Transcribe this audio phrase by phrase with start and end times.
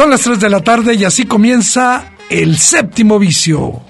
[0.00, 3.82] Son las 3 de la tarde y así comienza el séptimo vicio.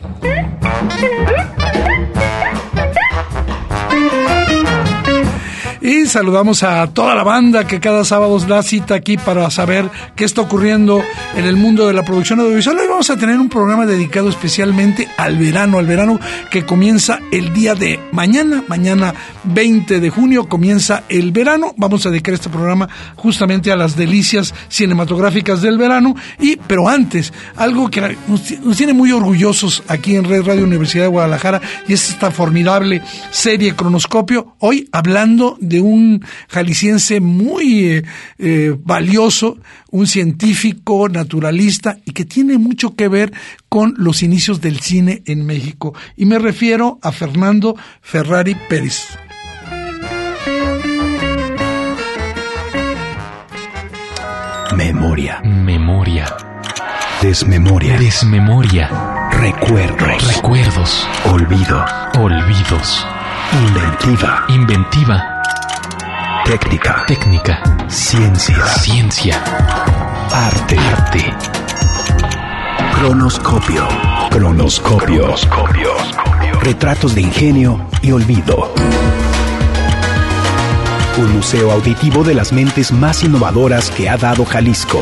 [6.11, 10.41] Saludamos a toda la banda que cada sábado da cita aquí para saber qué está
[10.41, 11.05] ocurriendo
[11.36, 12.78] en el mundo de la producción audiovisual.
[12.78, 16.19] Hoy vamos a tener un programa dedicado especialmente al verano, al verano
[16.50, 21.75] que comienza el día de mañana, mañana 20 de junio comienza el verano.
[21.77, 26.17] Vamos a dedicar este programa justamente a las delicias cinematográficas del verano.
[26.41, 31.11] Y, pero antes, algo que nos tiene muy orgullosos aquí en Red Radio Universidad de
[31.11, 34.56] Guadalajara y es esta formidable serie Cronoscopio.
[34.58, 36.00] Hoy hablando de un
[36.48, 38.03] jalisciense muy eh,
[38.39, 39.59] eh, valioso,
[39.91, 43.33] un científico, naturalista y que tiene mucho que ver
[43.69, 45.95] con los inicios del cine en México.
[46.17, 49.07] Y me refiero a Fernando Ferrari Pérez.
[54.77, 55.41] Memoria.
[55.42, 56.27] Memoria.
[57.20, 57.98] Desmemoria.
[57.98, 58.89] Desmemoria.
[59.31, 60.37] Recuerdos.
[60.37, 61.09] Recuerdos.
[61.25, 61.85] Olvido.
[62.19, 63.07] Olvidos.
[63.53, 64.45] Inventiva.
[64.48, 65.30] Inventiva.
[66.50, 67.05] Técnica.
[67.06, 67.62] Técnica.
[67.88, 68.66] Ciencia.
[68.66, 69.40] Ciencia.
[70.33, 70.77] Arte.
[70.77, 71.33] Arte.
[72.92, 73.86] Cronoscopio.
[74.30, 75.36] Cronoscopio.
[76.61, 78.74] Retratos de ingenio y olvido.
[81.18, 85.00] Un museo auditivo de las mentes más innovadoras que ha dado Jalisco.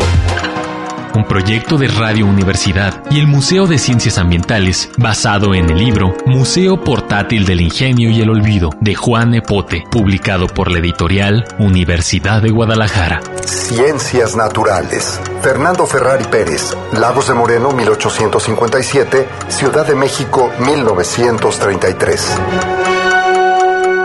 [1.15, 6.15] Un proyecto de Radio Universidad y el Museo de Ciencias Ambientales, basado en el libro
[6.27, 12.43] Museo Portátil del Ingenio y el Olvido, de Juan Epote, publicado por la editorial Universidad
[12.43, 13.21] de Guadalajara.
[13.45, 15.21] Ciencias Naturales.
[15.43, 23.08] Fernando Ferrari Pérez, Lagos de Moreno, 1857, Ciudad de México, 1933.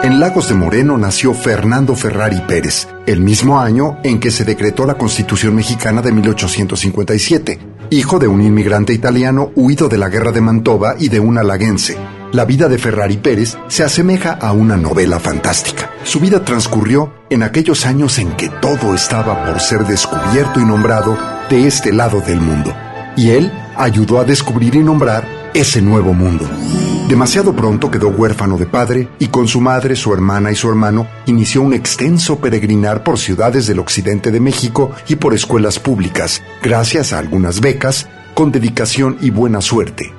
[0.04, 4.86] En Lagos de Moreno nació Fernando Ferrari Pérez, el mismo año en que se decretó
[4.86, 7.58] la Constitución mexicana de 1857,
[7.90, 11.98] hijo de un inmigrante italiano huido de la guerra de Mantova y de un alaguense.
[12.34, 15.90] La vida de Ferrari Pérez se asemeja a una novela fantástica.
[16.04, 21.18] Su vida transcurrió en aquellos años en que todo estaba por ser descubierto y nombrado
[21.50, 22.76] de este lado del mundo.
[23.16, 26.46] Y él ayudó a descubrir y nombrar ese nuevo mundo.
[27.14, 31.08] Demasiado pronto quedó huérfano de padre y con su madre, su hermana y su hermano
[31.28, 37.14] inició un extenso peregrinar por ciudades del occidente de México y por escuelas públicas, gracias
[37.14, 40.12] a algunas becas, con dedicación y buena suerte.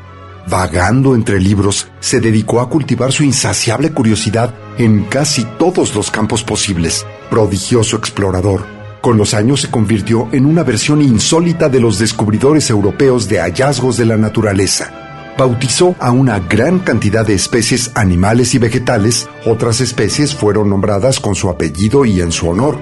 [0.47, 6.44] Vagando entre libros, se dedicó a cultivar su insaciable curiosidad en casi todos los campos
[6.44, 7.04] posibles.
[7.28, 8.66] Prodigioso explorador,
[9.00, 13.97] con los años se convirtió en una versión insólita de los descubridores europeos de hallazgos
[13.97, 15.03] de la naturaleza
[15.37, 21.34] bautizó a una gran cantidad de especies animales y vegetales, otras especies fueron nombradas con
[21.34, 22.78] su apellido y en su honor.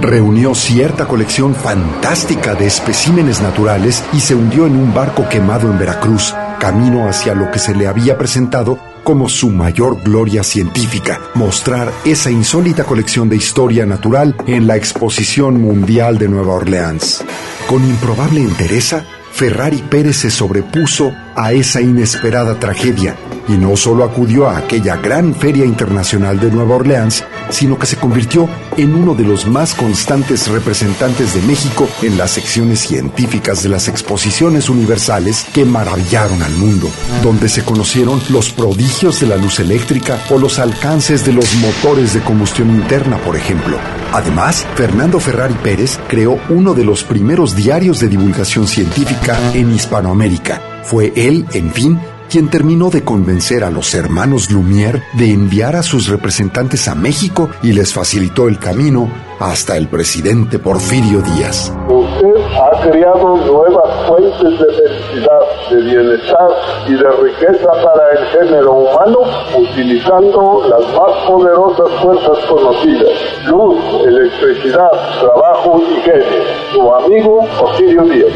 [0.00, 5.78] Reunió cierta colección fantástica de especímenes naturales y se hundió en un barco quemado en
[5.78, 11.90] Veracruz, camino hacia lo que se le había presentado como su mayor gloria científica, mostrar
[12.04, 17.24] esa insólita colección de historia natural en la Exposición Mundial de Nueva Orleans.
[17.66, 23.16] Con improbable entereza, Ferrari Pérez se sobrepuso a esa inesperada tragedia
[23.48, 27.96] y no solo acudió a aquella gran feria internacional de Nueva Orleans, sino que se
[27.96, 33.68] convirtió en uno de los más constantes representantes de México en las secciones científicas de
[33.68, 36.88] las exposiciones universales que maravillaron al mundo,
[37.22, 42.14] donde se conocieron los prodigios de la luz eléctrica o los alcances de los motores
[42.14, 43.78] de combustión interna, por ejemplo.
[44.12, 50.60] Además, Fernando Ferrari Pérez creó uno de los primeros diarios de divulgación científica en Hispanoamérica.
[50.82, 52.00] Fue él, en fin,
[52.30, 57.50] quien terminó de convencer a los hermanos Lumière de enviar a sus representantes a México
[57.60, 59.10] y les facilitó el camino
[59.40, 61.72] hasta el presidente Porfirio Díaz.
[61.88, 65.40] Usted ha creado nuevas fuentes de felicidad,
[65.70, 66.50] de bienestar
[66.86, 69.18] y de riqueza para el género humano
[69.58, 73.10] utilizando las más poderosas fuerzas conocidas,
[73.46, 74.90] luz, electricidad,
[75.20, 76.24] trabajo y genio.
[76.72, 78.32] Su amigo Porfirio Díaz.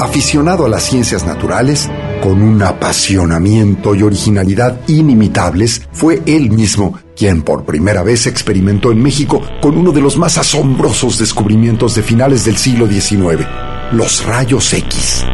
[0.00, 1.88] Aficionado a las ciencias naturales,
[2.22, 9.02] con un apasionamiento y originalidad inimitables, fue él mismo quien por primera vez experimentó en
[9.02, 13.46] México con uno de los más asombrosos descubrimientos de finales del siglo XIX,
[13.92, 15.24] los rayos X.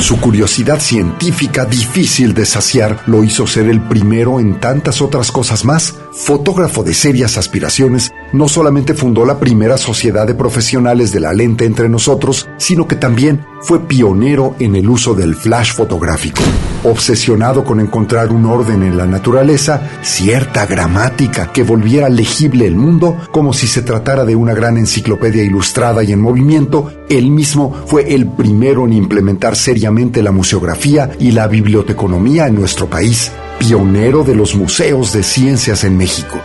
[0.00, 5.64] Su curiosidad científica difícil de saciar lo hizo ser el primero en tantas otras cosas
[5.64, 5.94] más.
[6.12, 11.64] Fotógrafo de serias aspiraciones, no solamente fundó la primera sociedad de profesionales de la lente
[11.64, 16.42] entre nosotros, sino que también fue pionero en el uso del flash fotográfico.
[16.82, 23.16] Obsesionado con encontrar un orden en la naturaleza, cierta gramática que volviera legible el mundo,
[23.30, 28.14] como si se tratara de una gran enciclopedia ilustrada y en movimiento, él mismo fue
[28.14, 33.30] el primero en implementar seriamente la museografía y la biblioteconomía en nuestro país,
[33.60, 36.40] pionero de los museos de ciencias en México.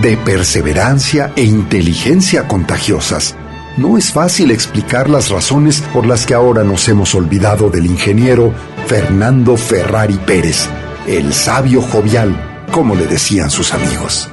[0.00, 3.36] De perseverancia e inteligencia contagiosas,
[3.76, 8.54] no es fácil explicar las razones por las que ahora nos hemos olvidado del ingeniero
[8.86, 10.66] Fernando Ferrari Pérez,
[11.06, 14.30] el sabio jovial, como le decían sus amigos.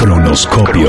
[0.00, 0.88] Cronoscopio.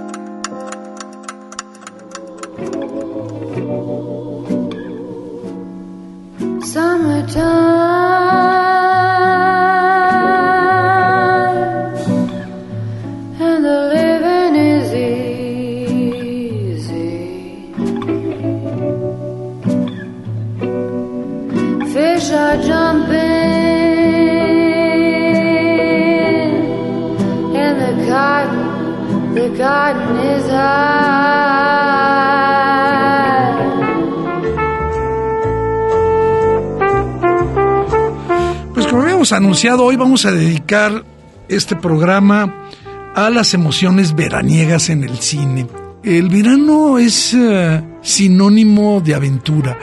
[40.01, 41.05] Vamos a dedicar
[41.47, 42.67] este programa
[43.13, 45.67] a las emociones veraniegas en el cine.
[46.03, 49.77] El verano es eh, sinónimo de aventura,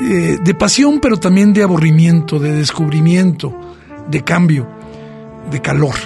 [0.00, 3.52] eh, de pasión, pero también de aburrimiento, de descubrimiento,
[4.08, 4.68] de cambio,
[5.50, 5.96] de calor,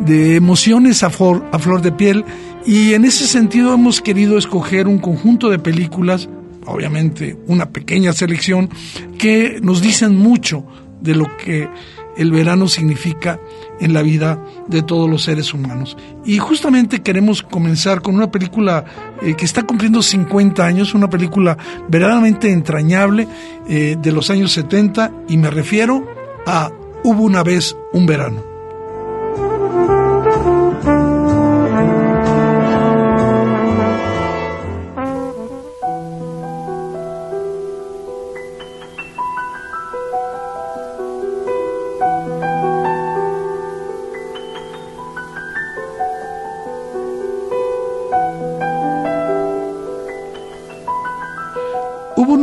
[0.00, 2.26] de emociones a flor de piel.
[2.66, 6.28] Y en ese sentido hemos querido escoger un conjunto de películas,
[6.66, 8.68] obviamente una pequeña selección,
[9.16, 10.66] que nos dicen mucho
[11.00, 11.70] de lo que
[12.16, 13.40] el verano significa
[13.80, 15.96] en la vida de todos los seres humanos.
[16.24, 18.84] Y justamente queremos comenzar con una película
[19.22, 21.56] eh, que está cumpliendo 50 años, una película
[21.88, 23.26] verdaderamente entrañable
[23.68, 26.06] eh, de los años 70 y me refiero
[26.46, 26.70] a
[27.02, 28.49] Hubo una vez un verano.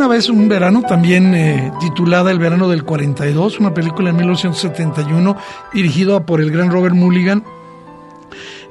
[0.05, 5.35] Vez un verano, también eh, titulada El verano del 42, una película en 1971
[5.73, 7.43] dirigida por el gran Robert Mulligan.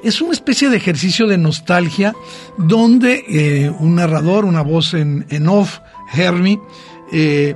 [0.03, 2.13] Es una especie de ejercicio de nostalgia
[2.57, 5.79] donde eh, un narrador, una voz en, off,
[6.13, 6.61] Hermie,
[7.11, 7.55] eh,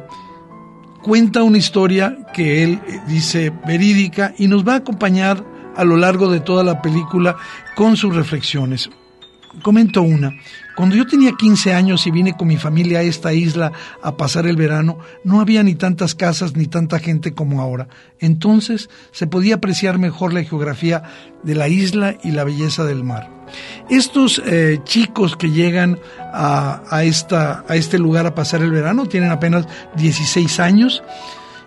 [1.02, 5.46] cuenta una historia que él dice verídica y nos va a acompañar
[5.78, 7.38] a lo largo de toda la película
[7.76, 8.90] con sus reflexiones.
[9.62, 10.38] Comento una.
[10.76, 14.48] Cuando yo tenía 15 años y vine con mi familia a esta isla a pasar
[14.48, 17.88] el verano, no había ni tantas casas ni tanta gente como ahora.
[18.20, 21.04] Entonces se podía apreciar mejor la geografía
[21.44, 23.30] de la isla y la belleza del mar.
[23.90, 26.00] Estos eh, chicos que llegan
[26.34, 29.68] a, esta, a este lugar a pasar el verano tienen apenas
[29.98, 31.04] 16 años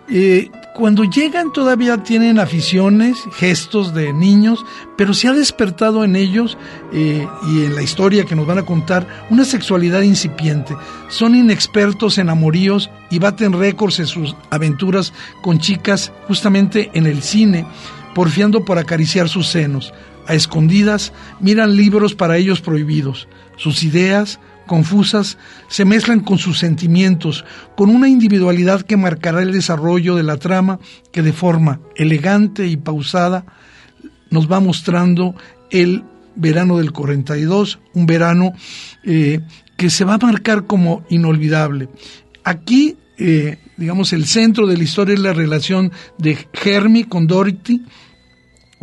[0.09, 4.65] Eh, cuando llegan todavía tienen aficiones, gestos de niños,
[4.97, 6.57] pero se ha despertado en ellos
[6.91, 10.75] eh, y en la historia que nos van a contar una sexualidad incipiente.
[11.07, 17.23] Son inexpertos en amoríos y baten récords en sus aventuras con chicas justamente en el
[17.23, 17.65] cine,
[18.13, 19.93] porfiando por acariciar sus senos.
[20.27, 23.29] A escondidas miran libros para ellos prohibidos.
[23.55, 27.45] Sus ideas, confusas, se mezclan con sus sentimientos,
[27.75, 30.79] con una individualidad que marcará el desarrollo de la trama
[31.11, 33.45] que de forma elegante y pausada
[34.29, 35.35] nos va mostrando
[35.69, 36.03] el
[36.35, 38.53] verano del 42, un verano
[39.03, 39.39] eh,
[39.77, 41.89] que se va a marcar como inolvidable.
[42.43, 47.83] Aquí, eh, digamos, el centro de la historia es la relación de Hermie con Dorothy,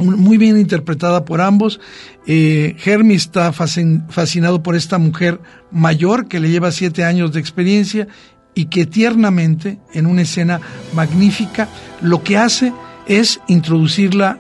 [0.02, 1.80] muy bien interpretada por ambos.
[2.26, 2.76] Eh,
[3.10, 5.40] está fascinado por esta mujer
[5.70, 8.08] mayor que le lleva siete años de experiencia
[8.54, 10.60] y que tiernamente, en una escena
[10.94, 11.68] magnífica,
[12.00, 12.72] lo que hace
[13.06, 14.38] es introducirla,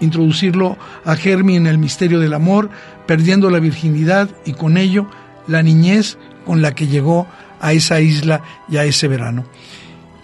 [0.00, 2.70] introducirlo a Hermie en el misterio del amor,
[3.06, 5.08] perdiendo la virginidad y con ello
[5.46, 7.26] la niñez con la que llegó
[7.60, 9.44] a esa isla y a ese verano.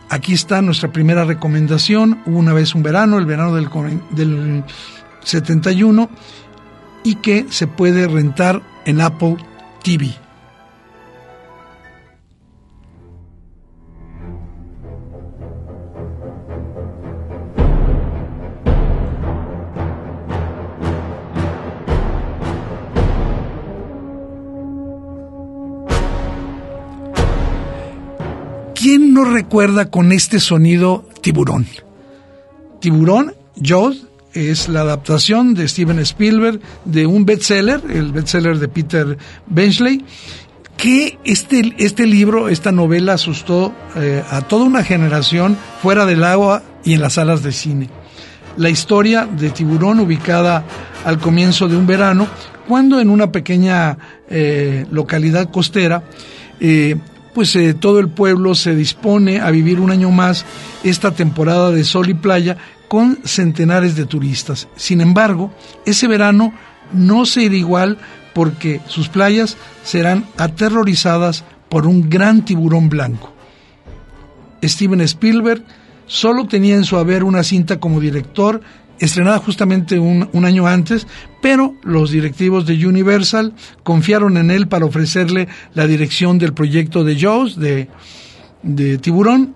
[0.08, 2.20] Aquí está nuestra primera recomendación.
[2.26, 3.68] Hubo una vez un verano, el verano del,
[4.10, 4.64] del
[5.24, 6.08] 71,
[7.02, 9.36] y que se puede rentar en Apple
[9.82, 10.25] TV.
[29.16, 31.66] ¿Quién no recuerda con este sonido tiburón?
[32.82, 39.16] Tiburón, Jaws, es la adaptación de Steven Spielberg de un bestseller, el bestseller de Peter
[39.46, 40.04] Benchley,
[40.76, 46.62] que este, este libro, esta novela asustó eh, a toda una generación fuera del agua
[46.84, 47.88] y en las salas de cine.
[48.58, 50.62] La historia de Tiburón ubicada
[51.06, 52.28] al comienzo de un verano,
[52.68, 53.96] cuando en una pequeña
[54.28, 56.02] eh, localidad costera,
[56.60, 56.96] eh,
[57.36, 60.46] pues eh, todo el pueblo se dispone a vivir un año más
[60.84, 62.56] esta temporada de sol y playa
[62.88, 64.68] con centenares de turistas.
[64.74, 65.52] Sin embargo,
[65.84, 66.54] ese verano
[66.94, 67.98] no se irá igual
[68.32, 73.34] porque sus playas serán aterrorizadas por un gran tiburón blanco.
[74.64, 75.62] Steven Spielberg
[76.06, 78.62] solo tenía en su haber una cinta como director
[79.00, 81.06] estrenada justamente un, año antes,
[81.42, 87.18] pero los directivos de Universal confiaron en él para ofrecerle la dirección del proyecto de
[87.18, 87.88] Jaws, de,
[88.62, 89.54] de Tiburón.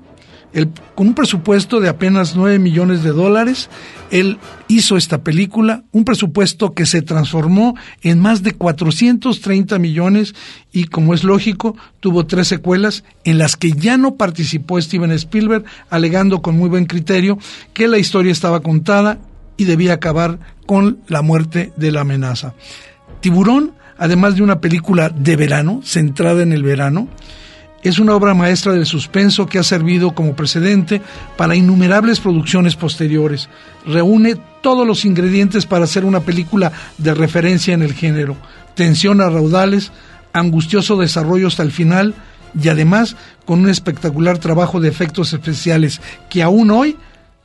[0.94, 3.70] con un presupuesto de apenas 9 millones de dólares,
[4.10, 10.34] él hizo esta película, un presupuesto que se transformó en más de 430 millones
[10.72, 15.64] y, como es lógico, tuvo tres secuelas en las que ya no participó Steven Spielberg,
[15.88, 17.38] alegando con muy buen criterio
[17.72, 19.18] que la historia estaba contada
[19.60, 22.54] y debía acabar con la muerte de la amenaza.
[23.20, 27.08] Tiburón, además de una película de verano, centrada en el verano,
[27.82, 31.02] es una obra maestra del suspenso que ha servido como precedente
[31.36, 33.50] para innumerables producciones posteriores.
[33.86, 38.38] Reúne todos los ingredientes para hacer una película de referencia en el género.
[38.74, 39.92] Tensión a raudales,
[40.32, 42.14] angustioso desarrollo hasta el final
[42.58, 43.14] y además
[43.44, 46.00] con un espectacular trabajo de efectos especiales
[46.30, 46.96] que aún hoy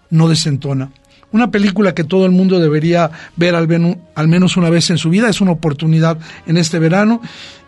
[0.09, 0.91] no desentona.
[1.35, 5.29] Una película que todo el mundo debería ver al, menos una vez en su vida,
[5.29, 7.21] es una oportunidad en este verano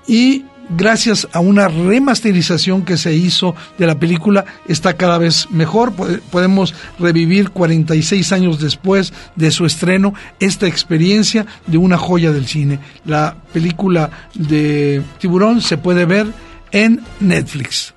[0.07, 5.91] y gracias a una remasterización que se hizo de la película, está cada vez mejor.
[6.31, 12.79] Podemos revivir 46 años después de su estreno esta experiencia de una joya del cine.
[13.03, 16.27] La película de Tiburón se puede ver
[16.71, 17.96] en Netflix.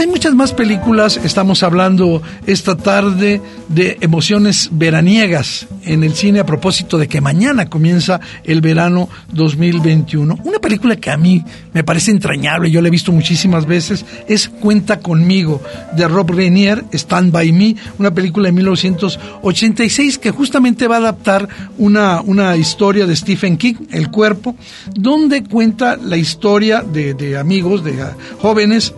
[0.00, 1.20] Muchas más películas.
[1.22, 7.68] Estamos hablando esta tarde de emociones veraniegas en el cine a propósito de que mañana
[7.68, 10.38] comienza el verano 2021.
[10.44, 11.44] Una película que a mí
[11.74, 15.60] me parece entrañable, yo la he visto muchísimas veces, es Cuenta conmigo
[15.94, 21.48] de Rob Reinier, Stand by Me, una película de 1986 que justamente va a adaptar
[21.76, 24.56] una, una historia de Stephen King, El cuerpo,
[24.94, 27.92] donde cuenta la historia de, de amigos, de
[28.40, 28.94] jóvenes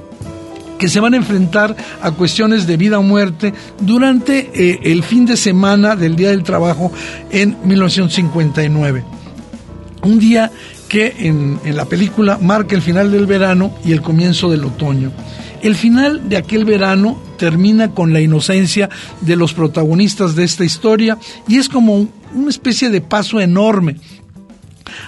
[0.78, 5.26] que se van a enfrentar a cuestiones de vida o muerte durante eh, el fin
[5.26, 6.93] de semana del Día del Trabajo
[7.31, 9.04] en 1959.
[10.02, 10.50] Un día
[10.88, 15.12] que en, en la película marca el final del verano y el comienzo del otoño.
[15.62, 18.90] El final de aquel verano termina con la inocencia
[19.23, 23.97] de los protagonistas de esta historia y es como una especie de paso enorme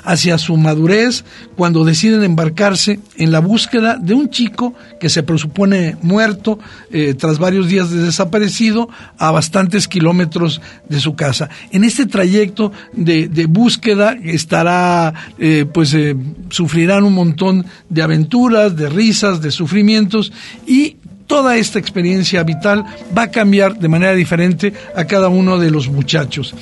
[0.04, 1.24] hacia su madurez
[1.56, 6.58] cuando deciden embarcarse en la búsqueda de un chico que se presupone muerto
[6.90, 8.88] eh, tras varios días de desaparecido
[9.18, 11.48] a bastantes kilómetros de su casa.
[11.70, 16.16] En este trayecto de, búsqueda estará, eh, pues eh,
[16.50, 20.32] sufrirán un montón de aventuras, de risas, de sufrimientos
[20.66, 22.84] y toda esta experiencia vital
[23.16, 26.54] va a cambiar de manera diferente a cada uno de los muchachos.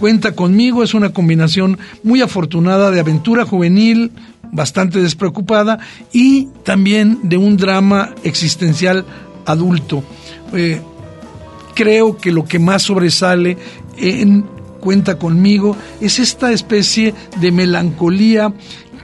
[0.00, 4.12] Cuenta conmigo es una combinación muy afortunada de aventura juvenil,
[4.50, 5.78] bastante despreocupada,
[6.10, 9.04] y también de un drama existencial
[9.44, 10.02] adulto.
[10.54, 10.80] Eh,
[11.74, 13.58] creo que lo que más sobresale
[13.98, 14.46] en
[14.80, 18.54] Cuenta conmigo es esta especie de melancolía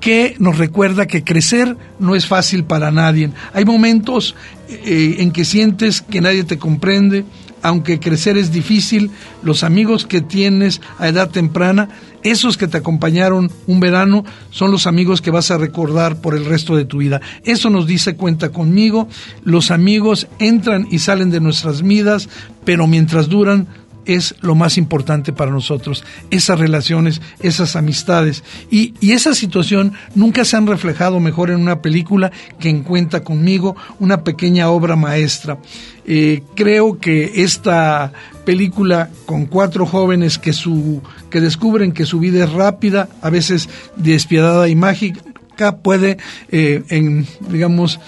[0.00, 3.30] que nos recuerda que crecer no es fácil para nadie.
[3.52, 4.34] Hay momentos
[4.70, 7.26] eh, en que sientes que nadie te comprende,
[7.66, 9.10] aunque crecer es difícil,
[9.42, 11.88] los amigos que tienes a edad temprana,
[12.22, 16.44] esos que te acompañaron un verano, son los amigos que vas a recordar por el
[16.44, 17.20] resto de tu vida.
[17.42, 19.08] Eso nos dice cuenta conmigo,
[19.42, 22.28] los amigos entran y salen de nuestras vidas,
[22.64, 23.66] pero mientras duran,
[24.06, 28.42] es lo más importante para nosotros, esas relaciones, esas amistades.
[28.70, 33.76] Y, esa situación nunca se han reflejado mejor en una película que en Cuenta conmigo,
[33.98, 35.58] una pequeña obra maestra.
[36.04, 38.12] Eh, creo que esta
[38.44, 43.68] película con cuatro jóvenes que, su, que descubren que su vida es rápida, a veces
[43.96, 46.18] despiadada y mágica, puede,
[46.50, 47.98] eh, digamos,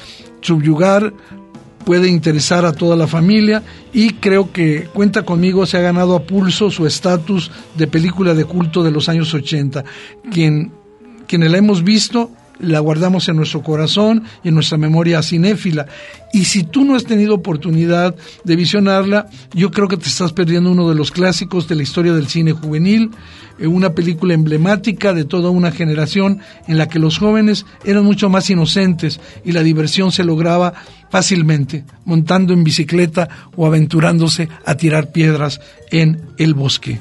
[0.41, 1.13] subyugar
[1.89, 3.63] puede interesar a toda la familia
[3.95, 8.45] y creo que Cuenta conmigo se ha ganado a pulso su estatus de película de
[8.45, 9.87] culto de los años 80.
[10.31, 10.71] Quien,
[11.27, 12.31] quienes la hemos visto
[12.61, 15.87] la guardamos en nuestro corazón y en nuestra memoria cinéfila.
[16.33, 20.71] Y si tú no has tenido oportunidad de visionarla, yo creo que te estás perdiendo
[20.71, 23.11] uno de los clásicos de la historia del cine juvenil,
[23.59, 28.29] eh, una película emblemática de toda una generación en la que los jóvenes eran mucho
[28.29, 30.75] más inocentes y la diversión se lograba
[31.11, 35.61] fácilmente, montando en bicicleta o aventurándose a tirar piedras
[35.91, 36.99] en el bosque.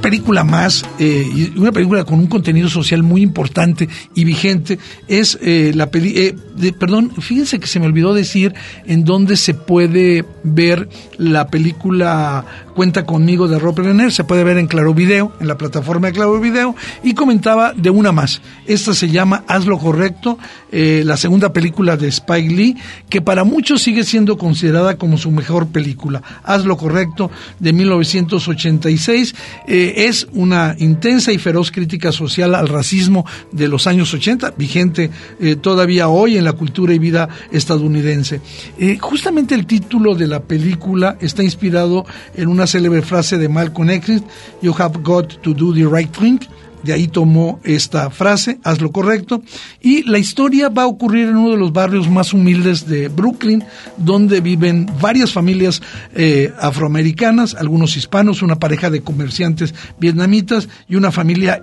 [0.00, 5.72] Película más, eh, una película con un contenido social muy importante y vigente, es eh,
[5.74, 8.54] la peli, eh, perdón, fíjense que se me olvidó decir
[8.86, 12.44] en dónde se puede ver la película
[12.80, 16.14] Cuenta conmigo de Robert Renner, se puede ver en Claro Video, en la plataforma de
[16.14, 18.40] Claro Video, y comentaba de una más.
[18.66, 20.38] Esta se llama Haz lo correcto,
[20.72, 22.76] la segunda película de Spike Lee,
[23.10, 26.22] que para muchos sigue siendo considerada como su mejor película.
[26.42, 29.34] Haz lo correcto de 1986
[29.66, 35.56] es una intensa y feroz crítica social al racismo de los años 80, vigente eh,
[35.56, 38.40] todavía hoy en la cultura y vida estadounidense.
[38.78, 43.90] Eh, justamente el título de la película está inspirado en una célebre frase de Malcolm
[43.90, 44.22] X,
[44.62, 46.38] You have got to do the right thing,
[46.82, 49.42] de ahí tomó esta frase, haz lo correcto,
[49.80, 53.64] y la historia va a ocurrir en uno de los barrios más humildes de Brooklyn,
[53.96, 55.82] donde viven varias familias
[56.14, 61.60] eh, afroamericanas, algunos hispanos, una pareja de comerciantes vietnamitas y una familia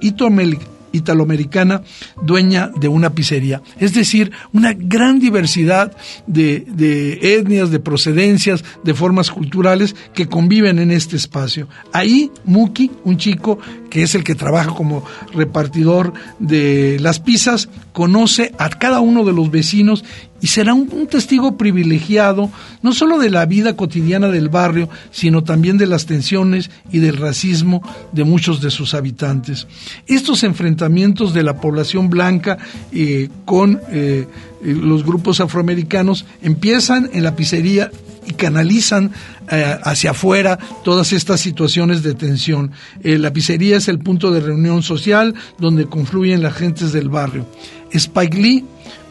[0.92, 1.82] italoamericana
[2.22, 3.62] dueña de una pizzería.
[3.80, 5.96] Es decir, una gran diversidad
[6.26, 11.68] de, de, etnias, de procedencias, de formas culturales que conviven en este espacio.
[11.94, 18.54] Ahí Muki, un chico que es el que trabaja como repartidor de las pizzas, conoce
[18.58, 20.04] a cada uno de los vecinos
[20.42, 25.78] y será un, testigo privilegiado no solo de la vida cotidiana del barrio, sino también
[25.78, 29.68] de las tensiones y del racismo de muchos de sus habitantes.
[30.06, 32.58] Estos enfrentamientos de la población blanca
[32.92, 34.28] eh, con eh,
[34.62, 37.90] los grupos afroamericanos empiezan en la pizzería
[38.28, 39.12] y canalizan
[39.50, 42.72] eh, hacia afuera todas estas situaciones de tensión.
[43.02, 47.46] la pizzería es el punto de reunión social donde confluyen las gentes del barrio.
[47.92, 48.66] Spike Lee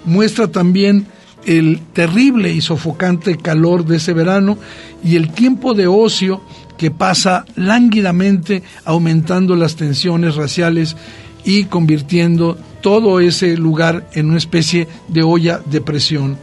[0.05, 1.07] muestra también
[1.47, 4.59] el terrible y sofocante calor de ese verano
[5.03, 6.43] y el tiempo de ocio
[6.77, 10.97] que pasa lánguidamente aumentando las tensiones raciales
[11.45, 16.37] y convirtiendo todo ese lugar en una especie de olla de presión.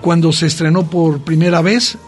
[0.00, 1.98] Cuando se estrenó por primera vez,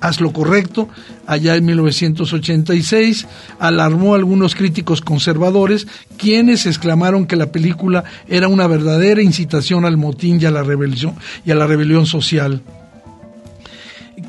[0.00, 0.88] Haz lo correcto,
[1.26, 3.26] allá en 1986,
[3.58, 5.86] alarmó a algunos críticos conservadores,
[6.16, 11.14] quienes exclamaron que la película era una verdadera incitación al motín y a la rebelión,
[11.44, 12.62] y a la rebelión social.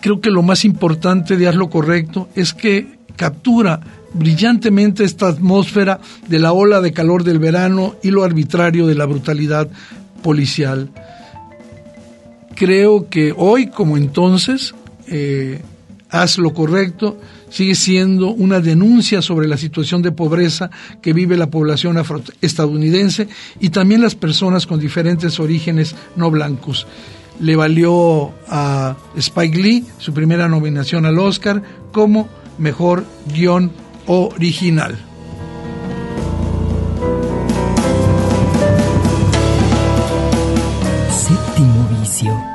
[0.02, 3.80] Creo que lo más importante de Haz lo correcto es que captura
[4.14, 9.06] brillantemente esta atmósfera de la ola de calor del verano y lo arbitrario de la
[9.06, 9.70] brutalidad
[10.22, 10.90] policial.
[12.56, 14.76] Creo que hoy, como entonces,
[15.12, 15.62] eh,
[16.10, 17.18] haz lo correcto,
[17.50, 20.70] sigue siendo una denuncia sobre la situación de pobreza
[21.02, 22.02] que vive la población
[22.42, 23.28] estadounidense
[23.60, 26.88] y también las personas con diferentes orígenes no blancos.
[27.40, 33.72] Le valió a Spike Lee su primera nominación al Oscar como mejor guion
[34.06, 34.98] original.
[41.10, 42.51] Séptimo vicio.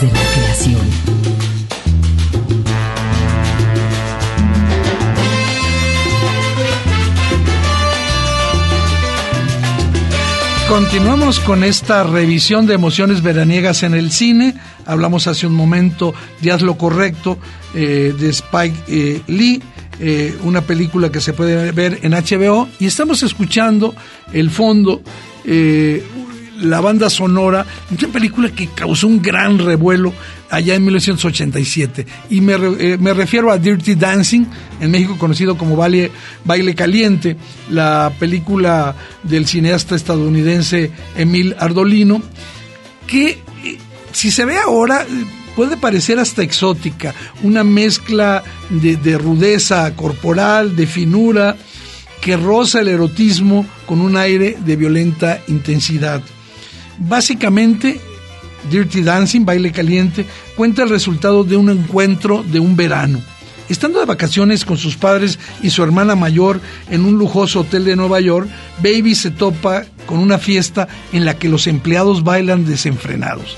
[0.00, 0.86] De la creación.
[10.68, 14.54] Continuamos con esta revisión de emociones veraniegas en el cine.
[14.84, 17.38] Hablamos hace un momento de Haz lo Correcto
[17.74, 19.62] eh, de Spike eh, Lee,
[20.00, 22.68] eh, una película que se puede ver en HBO.
[22.80, 23.94] Y estamos escuchando
[24.32, 25.00] el fondo,
[26.60, 30.12] la banda sonora, una película que causó un gran revuelo
[30.50, 32.06] allá en 1987.
[32.30, 34.44] Y me, eh, me, refiero a Dirty Dancing,
[34.80, 36.10] en México conocido como Baile,
[36.44, 37.36] Baile Caliente,
[37.70, 42.22] la película del cineasta estadounidense Emil Ardolino,
[43.06, 43.78] que eh,
[44.12, 45.06] si se ve ahora
[45.54, 51.56] puede parecer hasta exótica, una mezcla de, de rudeza corporal, de finura,
[52.20, 56.22] que roza el erotismo con un aire de violenta intensidad.
[56.98, 58.00] Básicamente
[58.70, 63.20] Dirty Dancing, Baile Caliente, cuenta el resultado de un encuentro de un verano.
[63.68, 67.96] Estando de vacaciones con sus padres y su hermana mayor en un lujoso hotel de
[67.96, 73.56] Nueva York, Baby se topa con una fiesta en la que los empleados bailan desenfrenados.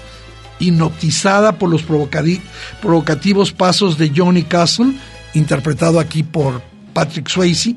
[0.61, 4.95] Hipnotizada por los provocativos pasos de Johnny Castle,
[5.35, 6.63] interpretado aquí por
[6.95, 7.77] Patrick Swayze,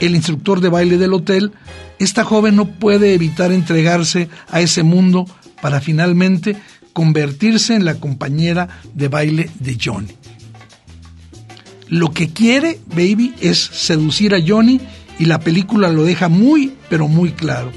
[0.00, 1.52] el instructor de baile del hotel,
[1.98, 5.26] esta joven no puede evitar entregarse a ese mundo
[5.60, 6.56] para finalmente
[6.92, 10.08] convertirse en la compañera de baile de Johnny.
[11.88, 14.80] Lo que quiere Baby es seducir a Johnny
[15.18, 17.70] y la película lo deja muy, pero muy claro.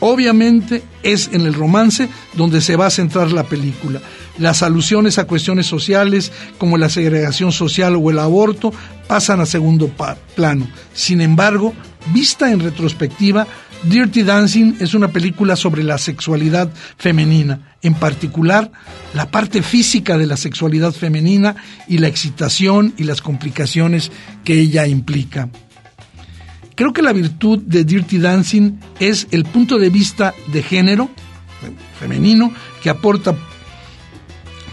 [0.00, 4.00] Obviamente es en el romance donde se va a centrar la película.
[4.38, 8.72] Las alusiones a cuestiones sociales como la segregación social o el aborto
[9.08, 9.90] pasan a segundo
[10.36, 10.68] plano.
[10.94, 11.74] Sin embargo,
[12.12, 13.46] vista en retrospectiva,
[13.84, 18.72] Dirty Dancing es una película sobre la sexualidad femenina, en particular
[19.14, 21.56] la parte física de la sexualidad femenina
[21.86, 24.10] y la excitación y las complicaciones
[24.44, 25.48] que ella implica.
[26.74, 31.10] Creo que la virtud de Dirty Dancing es el punto de vista de género
[31.98, 33.36] femenino que aporta,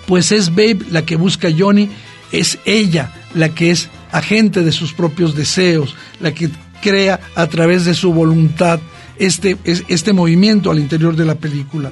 [0.07, 1.89] pues es Babe la que busca a Johnny,
[2.31, 6.49] es ella la que es agente de sus propios deseos, la que
[6.81, 8.79] crea a través de su voluntad
[9.17, 11.91] este, este movimiento al interior de la película.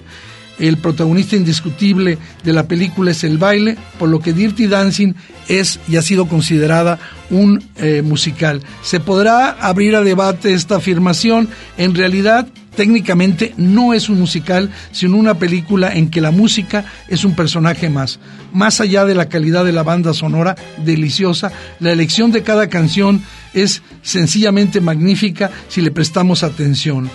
[0.59, 5.13] El protagonista indiscutible de la película es el baile, por lo que Dirty Dancing
[5.47, 6.99] es y ha sido considerada
[7.31, 8.61] un eh, musical.
[8.83, 11.49] Se podrá abrir a debate esta afirmación.
[11.77, 17.23] En realidad, técnicamente no es un musical, sino una película en que la música es
[17.23, 18.19] un personaje más.
[18.51, 23.23] Más allá de la calidad de la banda sonora, deliciosa, la elección de cada canción
[23.53, 27.09] es sencillamente magnífica si le prestamos atención.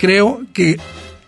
[0.00, 0.78] Creo que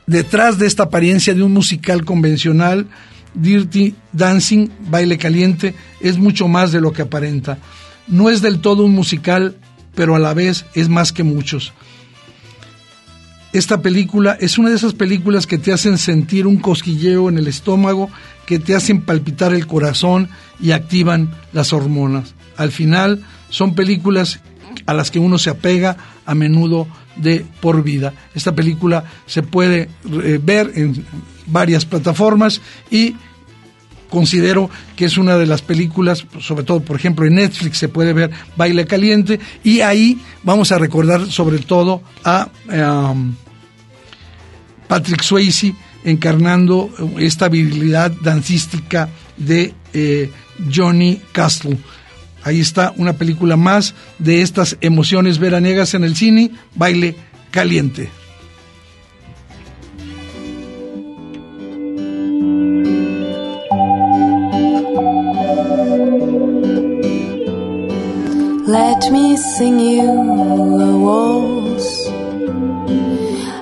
[0.07, 2.87] detrás de esta apariencia de un musical convencional,
[3.35, 7.59] Dirty Dancing, baile caliente, es mucho más de lo que aparenta.
[8.07, 9.57] No es del todo un musical,
[9.95, 11.73] pero a la vez es más que muchos.
[13.55, 17.47] Esta película es una de esas películas que te hacen sentir un cosquilleo en el
[17.47, 18.11] estómago,
[18.47, 22.35] que te hacen palpitar el corazón y activan las hormonas.
[22.57, 24.41] Al final, son películas
[24.87, 28.13] a las que uno se apega a menudo de por vida.
[28.35, 29.89] Esta película se puede
[30.25, 31.07] eh, ver en
[31.47, 33.15] varias plataformas y
[34.15, 38.13] considero que es una de las películas, sobre todo por ejemplo en Netflix se puede
[38.13, 42.49] ver Baile Caliente y ahí vamos a recordar sobre todo a
[43.11, 43.35] um,
[44.87, 45.75] Patrick Swayze
[46.05, 50.31] encarnando esta habilidad dancística de eh,
[50.73, 51.77] Johnny Castle.
[52.45, 57.17] Ahí está una película más de estas emociones veraniegas en el cine, baile
[57.51, 58.11] caliente.
[68.75, 70.11] Let me sing you
[70.81, 72.11] a waltz.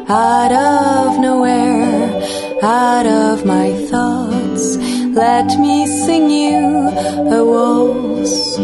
[0.09, 2.23] out of nowhere,
[2.63, 4.79] out of my thoughts.
[5.15, 6.89] Let me sing you
[7.29, 8.57] a waltz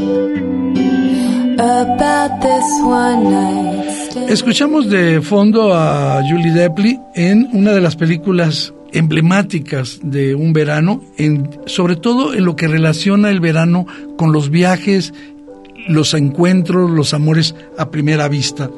[1.58, 4.30] about this one night.
[4.30, 11.02] Escuchamos de fondo a Julie Depli en una de las películas emblemáticas de un verano,
[11.18, 15.12] en, sobre todo en lo que relaciona el verano con los viajes,
[15.88, 18.70] los encuentros, los amores a primera vista.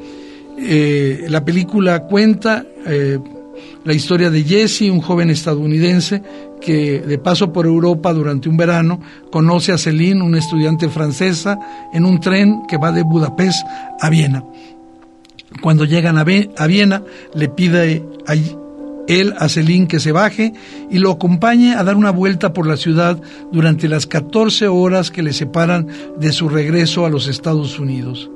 [0.57, 3.19] Eh, la película cuenta eh,
[3.83, 6.21] la historia de Jesse, un joven estadounidense
[6.61, 11.59] que de paso por Europa durante un verano conoce a Celine, una estudiante francesa,
[11.91, 13.65] en un tren que va de Budapest
[13.99, 14.43] a Viena.
[15.61, 18.35] Cuando llegan a, Viena, le pide a
[19.07, 20.53] él a Celine que se baje
[20.89, 23.19] y lo acompañe a dar una vuelta por la ciudad
[23.51, 25.87] durante las 14 horas que le separan
[26.17, 28.29] de su regreso a los Estados Unidos.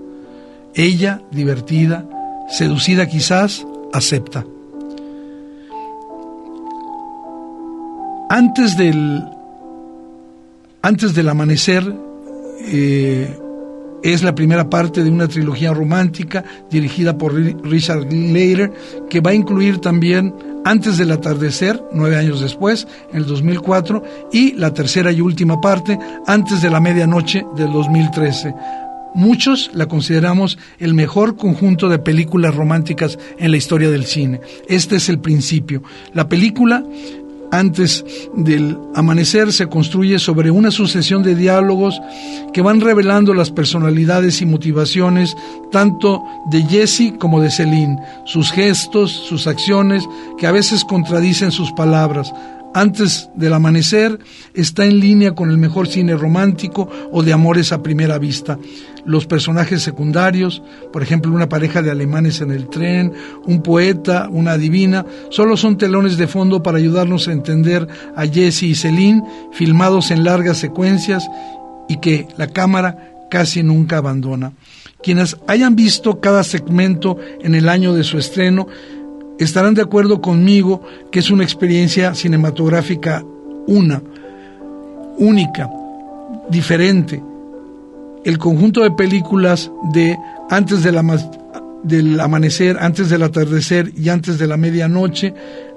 [0.73, 2.05] Ella, divertida,
[2.49, 4.45] seducida quizás, acepta.
[8.29, 9.23] Antes del,
[10.81, 11.95] antes del amanecer,
[12.67, 13.39] eh,
[14.03, 18.71] es la primera parte de una trilogía romántica dirigida por Richard Leiter,
[19.09, 20.33] que va a incluir también
[20.65, 25.99] Antes del atardecer, nueve años después, en el 2004, y la tercera y última parte,
[26.25, 28.55] Antes de la medianoche del 2013.
[29.13, 34.41] Muchos la consideramos el mejor conjunto de películas románticas en la historia del cine.
[34.67, 35.83] Este es el principio.
[36.15, 36.83] La película
[37.59, 41.99] antes del amanecer se construye sobre una sucesión de diálogos
[42.53, 45.35] que van revelando las personalidades y motivaciones
[45.71, 51.71] tanto de Jesse como de Celine, sus gestos, sus acciones, que a veces contradicen sus
[51.71, 52.33] palabras,
[52.75, 54.19] antes del amanecer
[54.53, 58.59] está en línea con el mejor cine romántico o de amores a primera vista.
[59.05, 63.13] Los personajes secundarios, por ejemplo, una pareja de alemanes en el tren,
[63.45, 68.63] un poeta, una divina, solo son telones de fondo para ayudarnos a entender a Jesse
[68.63, 71.27] y Celine, filmados en largas secuencias
[71.87, 74.53] y que la cámara casi nunca abandona.
[75.03, 78.67] Quienes hayan visto cada segmento en el año de su estreno
[79.37, 83.23] estarán de acuerdo conmigo que es una experiencia cinematográfica
[83.67, 84.01] una,
[85.17, 85.69] única,
[86.49, 87.21] diferente.
[88.25, 90.17] El conjunto de películas de
[90.49, 95.31] antes del amanecer, antes del atardecer y antes de la medianoche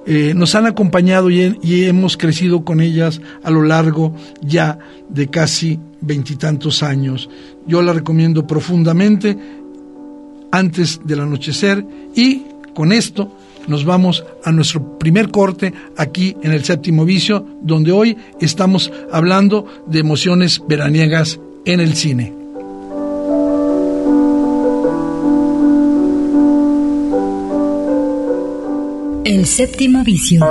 [0.06, 4.78] eh, nos han acompañado y, y, hemos crecido con ellas a lo largo ya
[5.10, 7.28] de casi veintitantos años.
[7.66, 9.36] Yo la recomiendo profundamente
[10.50, 11.84] antes del anochecer
[12.14, 13.30] y con esto
[13.66, 19.66] nos vamos a nuestro primer corte aquí en el séptimo vicio, donde hoy estamos hablando
[19.86, 21.38] de emociones veraniegas
[21.72, 22.32] en el cine.
[29.24, 30.46] El séptimo vicio.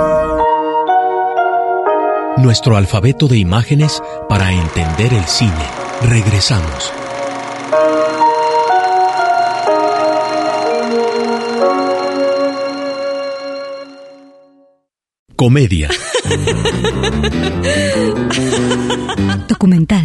[2.36, 5.52] Nuestro alfabeto de imágenes para entender el cine.
[6.02, 6.92] Regresamos.
[15.34, 15.88] Comedia.
[19.48, 20.04] Documental.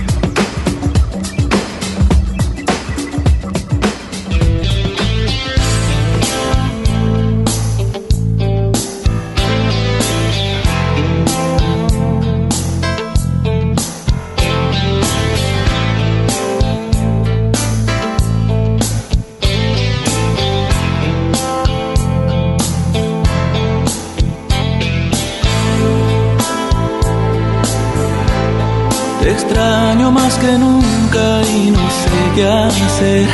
[32.35, 33.27] Qué hacer.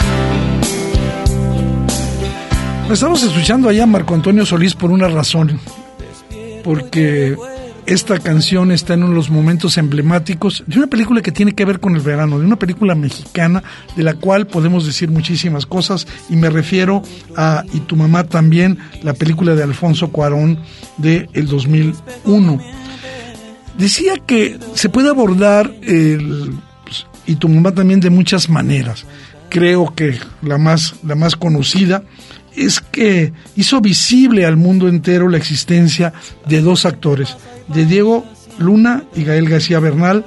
[2.92, 5.60] Estamos escuchando allá a Marco Antonio Solís por una razón,
[6.64, 7.36] porque
[7.86, 11.66] esta canción está en uno de los momentos emblemáticos de una película que tiene que
[11.66, 13.62] ver con el verano, de una película mexicana
[13.96, 17.02] de la cual podemos decir muchísimas cosas y me refiero
[17.36, 20.60] a Y tu mamá también, la película de Alfonso Cuarón
[20.98, 22.62] de el 2001.
[23.78, 26.58] Decía que se puede abordar el
[27.28, 29.06] y tu mamá también de muchas maneras.
[29.50, 32.04] Creo que la más, la más conocida
[32.56, 36.14] es que hizo visible al mundo entero la existencia
[36.48, 37.38] de dos actores,
[37.68, 38.26] de Diego
[38.58, 40.26] Luna y Gael García Bernal,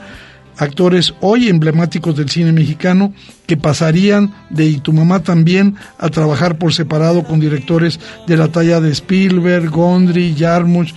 [0.57, 3.15] actores hoy emblemáticos del cine mexicano
[3.47, 8.49] que pasarían de Y tu mamá también a trabajar por separado con directores de la
[8.49, 10.95] talla de Spielberg, Gondry, Jarmusch,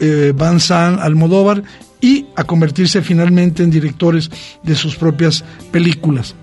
[0.00, 1.62] eh, Van Sant, Almodóvar
[2.02, 4.30] y a convertirse finalmente en directores
[4.62, 6.34] de sus propias películas.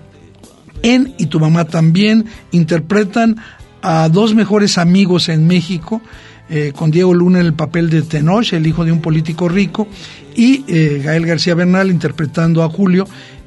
[0.82, 3.36] En Y tu mamá también interpretan
[3.82, 6.00] a dos mejores amigos en México,
[6.48, 9.86] eh, con Diego Luna en el papel de Tenoch, el hijo de un político rico,
[10.34, 13.06] y eh, Gael García Bernal interpretando a Julio,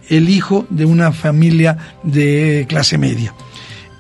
[0.09, 3.33] el hijo de una familia de clase media.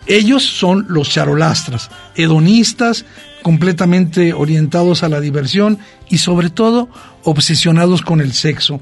[0.05, 3.05] Ellos son los charolastras, hedonistas,
[3.41, 6.89] completamente orientados a la diversión y sobre todo
[7.23, 8.81] obsesionados con el sexo.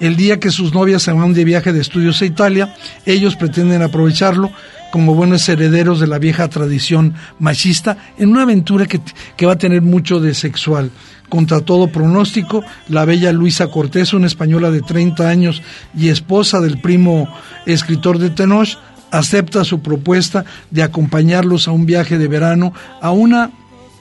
[0.00, 3.82] El día que sus novias se van de viaje de estudios a Italia, ellos pretenden
[3.82, 4.52] aprovecharlo
[4.92, 9.00] como buenos herederos de la vieja tradición machista en una aventura que,
[9.36, 10.90] que, va a tener mucho de sexual.
[11.28, 15.62] Contra todo pronóstico, la bella Luisa Cortés, una española de 30 años
[15.94, 17.28] y esposa del primo
[17.66, 18.78] escritor de Tenoch,
[19.10, 23.50] acepta su propuesta de acompañarlos a un viaje de verano a una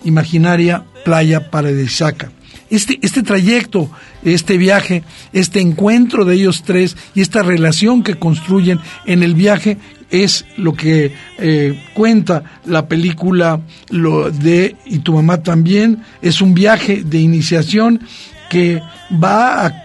[0.04, 2.32] imaginaria playa paradisíaca.
[2.70, 3.90] Este, este trayecto,
[4.24, 9.78] este viaje, este encuentro de ellos tres y esta relación que construyen en el viaje
[10.10, 16.04] es lo que eh, cuenta la película lo de Y tu mamá también.
[16.22, 18.02] Es un viaje de iniciación
[18.50, 19.84] que va a,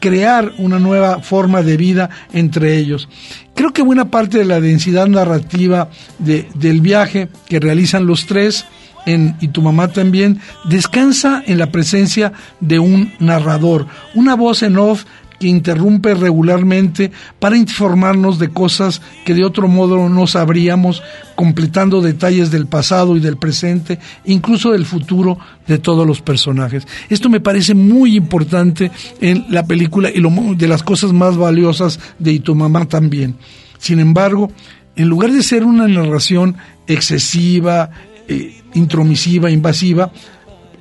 [0.00, 3.08] crear una nueva forma de vida entre ellos.
[3.54, 8.66] Creo que buena parte de la densidad narrativa de, del viaje que realizan los tres
[9.06, 14.76] en Y tu mamá también descansa en la presencia de un narrador, una voz en
[14.76, 15.04] off
[15.42, 17.10] que interrumpe regularmente
[17.40, 21.02] para informarnos de cosas que de otro modo no sabríamos,
[21.34, 26.86] completando detalles del pasado y del presente, incluso del futuro de todos los personajes.
[27.08, 31.98] Esto me parece muy importante en la película y lo, de las cosas más valiosas
[32.20, 33.34] de Y tu mamá también.
[33.78, 34.52] Sin embargo,
[34.94, 37.90] en lugar de ser una narración excesiva,
[38.28, 40.12] eh, intromisiva, invasiva,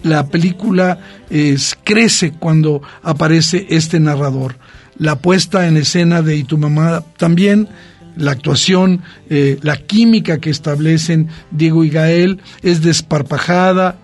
[0.04, 1.00] la película
[1.84, 4.58] crece cuando aparece este narrador.
[4.98, 7.68] La puesta en escena de Y tu mamá también,
[8.18, 13.98] la actuación, eh, la química que establecen Diego y Gael es desparpajada,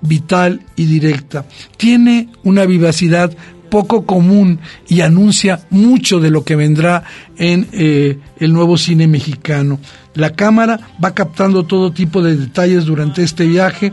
[0.00, 1.46] vital y directa.
[1.76, 3.34] Tiene una vivacidad
[3.74, 7.02] poco común y anuncia mucho de lo que vendrá
[7.36, 9.80] en eh, el nuevo cine mexicano.
[10.14, 13.90] La cámara va captando todo tipo de detalles durante este viaje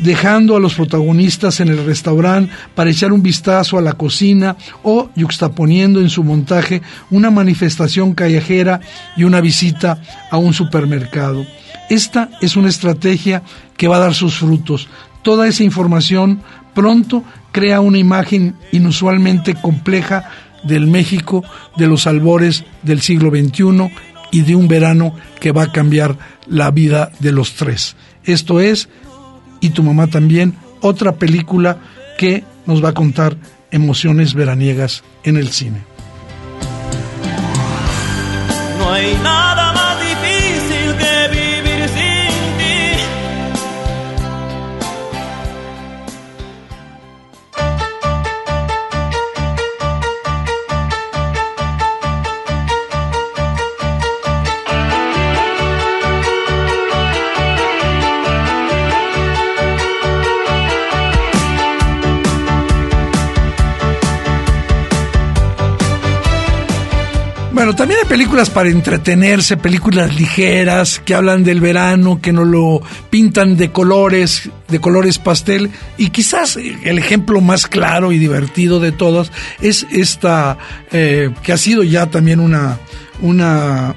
[0.00, 5.08] dejando a los protagonistas en el restaurante para echar un vistazo a la cocina o
[5.16, 8.82] yuxtaponiendo en su montaje una manifestación callejera
[9.16, 9.98] y una visita
[10.30, 11.46] a un supermercado.
[11.88, 13.42] Esta es una estrategia
[13.78, 14.88] que va a dar sus frutos.
[15.22, 16.42] Toda esa información
[16.76, 20.30] pronto crea una imagen inusualmente compleja
[20.62, 21.42] del México
[21.76, 23.90] de los albores del siglo XXI
[24.30, 27.96] y de un verano que va a cambiar la vida de los tres.
[28.24, 28.90] Esto es
[29.60, 31.78] y tu mamá también, otra película
[32.18, 33.38] que nos va a contar
[33.70, 35.82] emociones veraniegas en el cine.
[38.78, 39.75] No hay nada
[67.86, 73.56] también hay películas para entretenerse, películas ligeras que hablan del verano, que nos lo pintan
[73.56, 75.70] de colores, de colores pastel.
[75.96, 80.58] Y quizás el ejemplo más claro y divertido de todas es esta,
[80.90, 82.80] eh, que ha sido ya también una,
[83.20, 83.94] una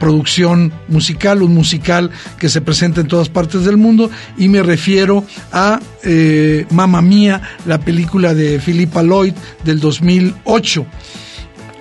[0.00, 5.22] producción musical, un musical que se presenta en todas partes del mundo y me refiero
[5.52, 10.84] a eh, Mamma Mía, la película de Philippa Lloyd del 2008.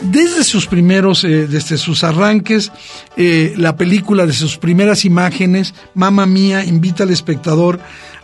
[0.02, 2.72] Desde sus primeros, eh, desde sus arranques,
[3.16, 7.80] eh, la película, de sus primeras imágenes, Mamma Mía invita al espectador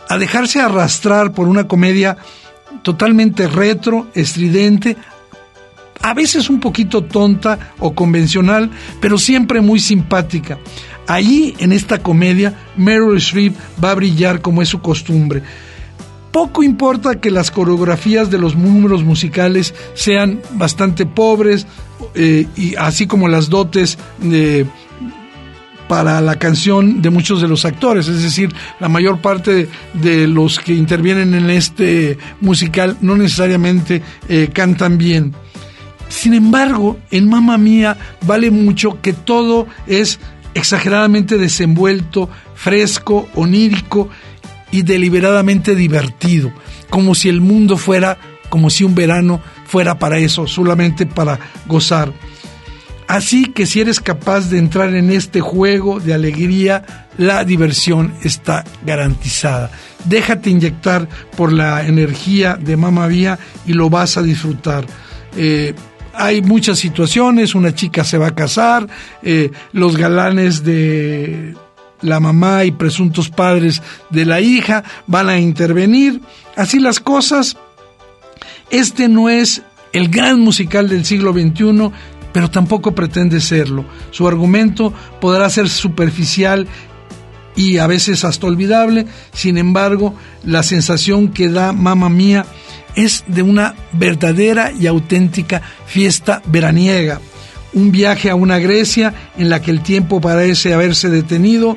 [0.08, 2.16] a dejarse arrastrar por una comedia
[2.82, 4.96] totalmente retro, estridente,
[6.00, 10.58] a veces un poquito tonta o convencional, pero siempre muy simpática.
[11.06, 15.42] Allí, en esta comedia, Meryl Streep va a brillar como es su costumbre
[16.34, 21.64] poco importa que las coreografías de los números musicales sean bastante pobres,
[22.16, 23.96] eh, y así como las dotes
[25.86, 30.58] para la canción de muchos de los actores, es decir, la mayor parte de los
[30.58, 35.34] que intervienen en este musical no necesariamente eh, cantan bien.
[36.08, 40.18] Sin embargo, en Mamma Mía vale mucho que todo es
[40.54, 44.08] exageradamente desenvuelto, fresco, onírico
[44.74, 46.52] y deliberadamente divertido,
[46.90, 48.18] como si el mundo fuera,
[48.48, 52.12] como si un verano fuera para eso, solamente para gozar.
[53.06, 58.64] Así que si eres capaz de entrar en este juego de alegría, la diversión está
[58.84, 59.70] garantizada.
[60.06, 64.86] Déjate inyectar por la energía de Mamma Mía y lo vas a disfrutar.
[65.36, 65.72] Eh,
[66.14, 68.88] hay muchas situaciones, una chica se va a casar,
[69.22, 71.54] eh, los galanes de
[72.04, 76.20] la mamá y presuntos padres de la hija van a intervenir,
[76.56, 77.56] así las cosas.
[78.70, 81.90] Este no es el gran musical del siglo XXI,
[82.32, 83.84] pero tampoco pretende serlo.
[84.10, 86.66] Su argumento podrá ser superficial
[87.56, 92.44] y a veces hasta olvidable, sin embargo, la sensación que da Mamma Mía
[92.96, 97.20] es de una verdadera y auténtica fiesta veraniega,
[97.74, 101.76] un viaje a una Grecia en la que el tiempo parece haberse detenido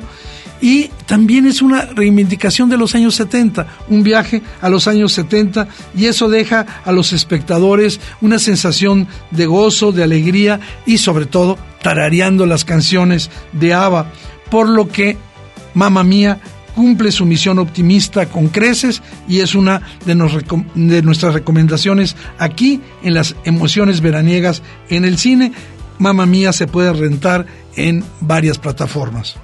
[0.60, 5.68] y también es una reivindicación de los años 70, un viaje a los años 70
[5.96, 11.58] y eso deja a los espectadores una sensación de gozo, de alegría y sobre todo
[11.82, 14.10] tarareando las canciones de ABBA,
[14.50, 15.16] por lo que
[15.74, 16.40] Mamma Mía
[16.74, 20.14] cumple su misión optimista con creces y es una de,
[20.74, 25.52] de, nuestras recomendaciones aquí en las emociones veraniegas en el cine.
[25.98, 27.46] Mamma Mía se puede rentar
[27.76, 29.36] en varias plataformas.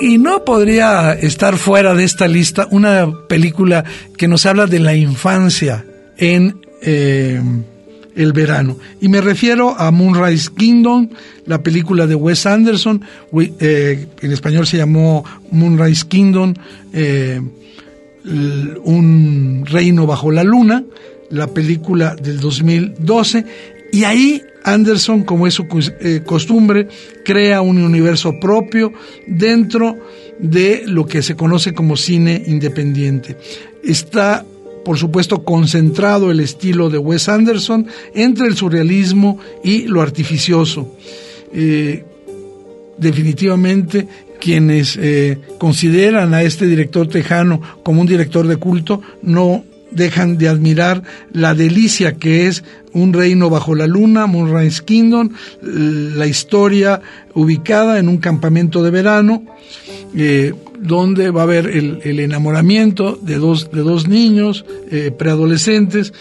[0.00, 3.84] Y no podría estar fuera de esta lista una película
[4.18, 5.84] que nos habla de la infancia
[6.18, 7.40] en eh,
[8.16, 8.76] el verano.
[9.00, 11.08] Y me refiero a Moonrise Kingdom,
[11.46, 13.02] la película de Wes Anderson,
[13.60, 16.54] eh, en español se llamó Moonrise Kingdom,
[16.92, 17.40] eh,
[18.24, 20.84] un reino bajo la luna,
[21.30, 23.44] la película del 2012,
[23.92, 25.66] y ahí Anderson, como es su
[26.00, 26.88] eh, costumbre,
[27.24, 28.92] crea un universo propio
[29.26, 29.98] dentro
[30.38, 33.36] de lo que se conoce como cine independiente.
[33.82, 34.44] Está,
[34.84, 40.96] por supuesto, concentrado el estilo de Wes Anderson entre el surrealismo y lo artificioso.
[41.52, 42.04] Eh,
[42.98, 44.06] definitivamente
[44.40, 50.48] quienes eh, consideran a este director tejano como un director de culto no dejan de
[50.48, 51.02] admirar
[51.32, 55.30] la delicia que es un reino bajo la luna, Moonrise Kingdom,
[55.62, 57.00] la historia
[57.34, 59.44] ubicada en un campamento de verano,
[60.16, 60.52] eh,
[60.82, 66.12] donde va a haber el, enamoramiento de dos, de dos niños eh, preadolescentes,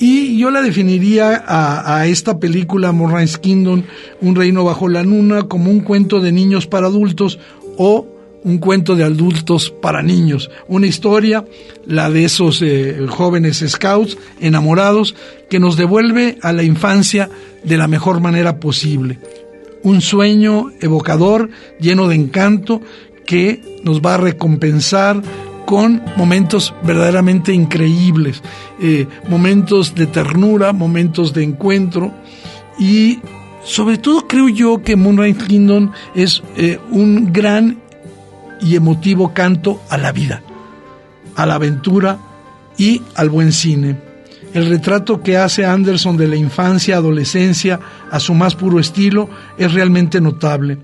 [0.00, 3.82] y yo la definiría a, esta película, Moonrise Kingdom,
[4.20, 7.38] Un reino bajo la luna, como un cuento de niños para adultos
[7.76, 8.06] o
[8.44, 11.44] un cuento de adultos para niños, una historia,
[11.86, 15.14] la de esos eh, jóvenes scouts enamorados,
[15.50, 17.28] que nos devuelve a la infancia
[17.64, 19.18] de la mejor manera posible.
[19.82, 21.50] Un sueño evocador,
[21.80, 22.80] lleno de encanto,
[23.28, 25.20] que nos va a recompensar
[25.66, 28.42] con momentos verdaderamente increíbles,
[28.80, 32.10] eh, momentos de ternura, momentos de encuentro
[32.78, 33.18] y
[33.64, 37.82] sobre todo creo yo que Moonlight Kingdom es eh, un gran
[38.62, 40.42] y emotivo canto a la vida,
[41.36, 42.18] a la aventura
[42.78, 43.98] y al buen cine.
[44.54, 47.78] El retrato que hace Anderson de la infancia, adolescencia,
[48.10, 50.78] a su más puro estilo, es realmente notable.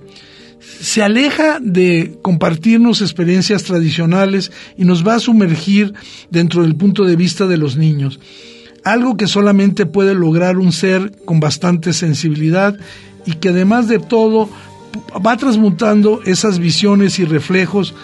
[0.81, 5.95] Se aleja de compartirnos experiencias tradicionales y nos va a sumergir
[6.31, 8.21] dentro del punto de vista de los niños,
[8.85, 12.77] algo que solamente puede lograr un ser con bastante sensibilidad
[13.25, 14.51] y que además de todo
[15.25, 17.95] va transmutando esas visiones y reflejos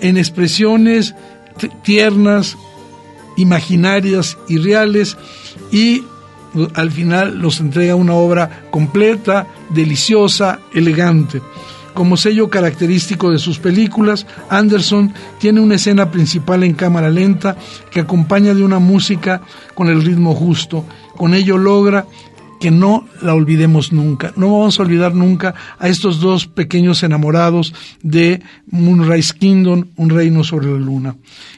[0.00, 1.14] en expresiones
[1.82, 2.56] tiernas,
[3.36, 5.16] imaginarias y reales
[5.70, 6.02] y
[6.74, 11.40] al final nos entrega una obra completa, deliciosa, elegante.
[12.00, 17.58] Como sello característico de sus películas, Anderson tiene una escena principal en cámara lenta
[17.90, 19.42] que acompaña de una música
[19.74, 20.86] con el ritmo justo.
[21.18, 22.06] Con ello logra
[22.58, 24.32] que no la olvidemos nunca.
[24.34, 30.42] No vamos a olvidar nunca a estos dos pequeños enamorados de Moonrise Kingdom, Un reino
[30.42, 31.16] sobre la luna.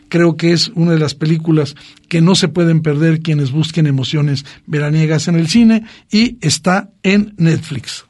[0.08, 1.76] Creo que es una de las películas
[2.08, 7.32] que no se pueden perder quienes busquen emociones veraniegas en el cine y está en
[7.36, 8.06] Netflix.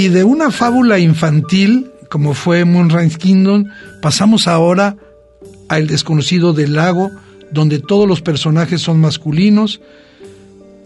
[0.00, 3.66] Y de una fábula infantil, como fue Moonrise Kingdom,
[4.00, 4.96] pasamos ahora
[5.68, 7.10] a El desconocido del lago,
[7.52, 9.82] donde todos los personajes son masculinos.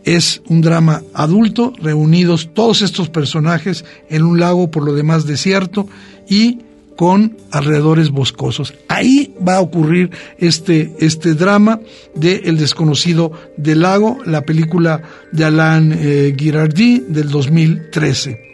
[0.02, 5.86] Es un drama adulto, reunidos todos estos personajes en un lago por lo demás desierto
[6.28, 6.62] y
[6.96, 8.74] con alrededores boscosos.
[8.88, 11.78] Ahí va a ocurrir este, este drama
[12.16, 18.53] de El desconocido del lago, la película de Alain eh, Girardi del 2013.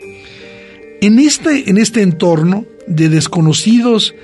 [1.01, 4.15] En este, en este entorno de desconocidos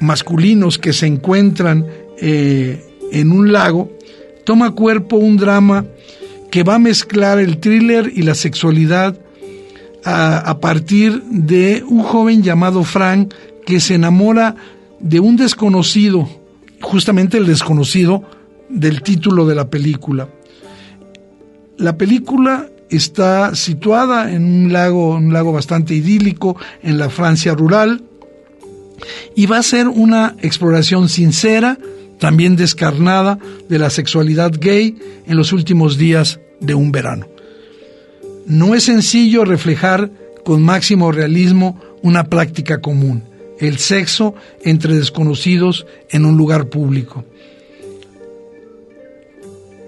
[0.00, 1.86] masculinos que se encuentran
[2.18, 2.82] eh,
[3.12, 3.90] en un lago,
[4.44, 5.84] toma cuerpo un drama
[6.50, 9.18] que va a mezclar el thriller y la sexualidad
[10.02, 13.34] a, partir de un joven llamado Frank
[13.66, 14.56] que se enamora
[14.98, 16.28] de un desconocido,
[16.80, 18.24] justamente el desconocido
[18.70, 20.28] del título de la película.
[21.76, 28.02] La película está situada en un lago, un lago bastante idílico en la Francia rural
[29.34, 31.78] y va a ser una exploración sincera,
[32.18, 33.38] también descarnada,
[33.68, 37.26] de la sexualidad gay en los últimos días de un verano.
[38.46, 40.10] No es sencillo reflejar
[40.44, 43.22] con máximo realismo una práctica común,
[43.58, 44.34] el sexo
[44.64, 47.24] entre desconocidos en un lugar público.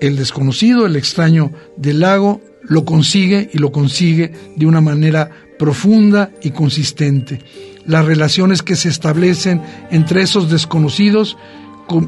[0.00, 6.30] El desconocido, el extraño del lago, lo consigue y lo consigue de una manera profunda
[6.42, 7.40] y consistente.
[7.86, 11.36] Las relaciones que se establecen entre esos desconocidos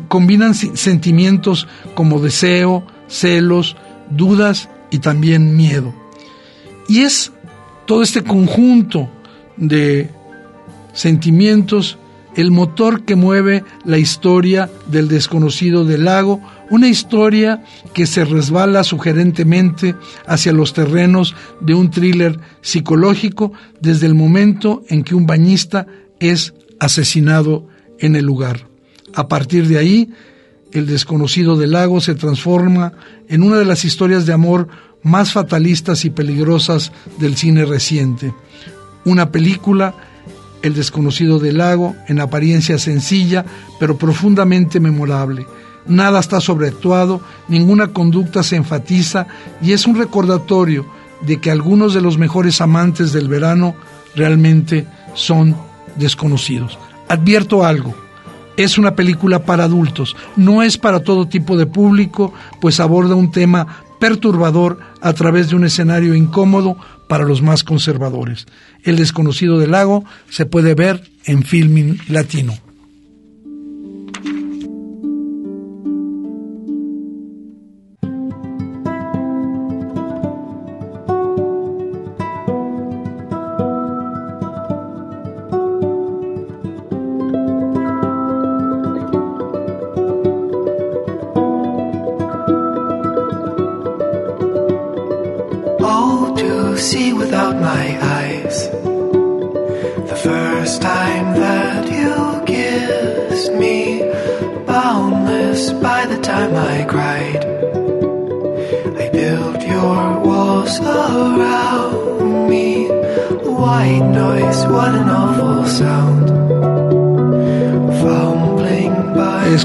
[0.09, 3.77] combinan sentimientos como deseo, celos,
[4.11, 5.95] dudas y también miedo.
[6.89, 7.33] Y es
[7.87, 9.11] todo este conjunto
[9.57, 10.11] de
[10.93, 11.99] sentimientos
[12.37, 16.41] el motor que mueve la historia del desconocido del lago,
[16.71, 17.63] una historia
[17.93, 19.95] que se resbala sugerentemente
[20.27, 25.87] hacia los terrenos de un thriller psicológico desde el momento en que un bañista
[26.21, 27.67] es asesinado
[27.99, 28.69] en el lugar.
[29.15, 30.11] A partir de ahí,
[30.73, 32.93] el desconocido del lago se transforma
[33.29, 34.69] en una de las historias de amor
[35.03, 38.35] más fatalistas y peligrosas del cine reciente.
[39.05, 39.95] Una película,
[40.63, 43.45] El desconocido del lago, en apariencia sencilla,
[43.79, 45.47] pero profundamente memorable.
[45.87, 49.27] Nada está sobreactuado, ninguna conducta se enfatiza
[49.61, 50.87] y es un recordatorio
[51.21, 53.75] de que algunos de los mejores amantes del verano
[54.15, 55.57] realmente son
[55.97, 56.79] desconocidos.
[57.09, 57.95] Advierto algo,
[58.57, 63.31] es una película para adultos, no es para todo tipo de público, pues aborda un
[63.31, 66.77] tema perturbador a través de un escenario incómodo
[67.09, 68.47] para los más conservadores.
[68.83, 72.55] El desconocido del lago se puede ver en Filming Latino.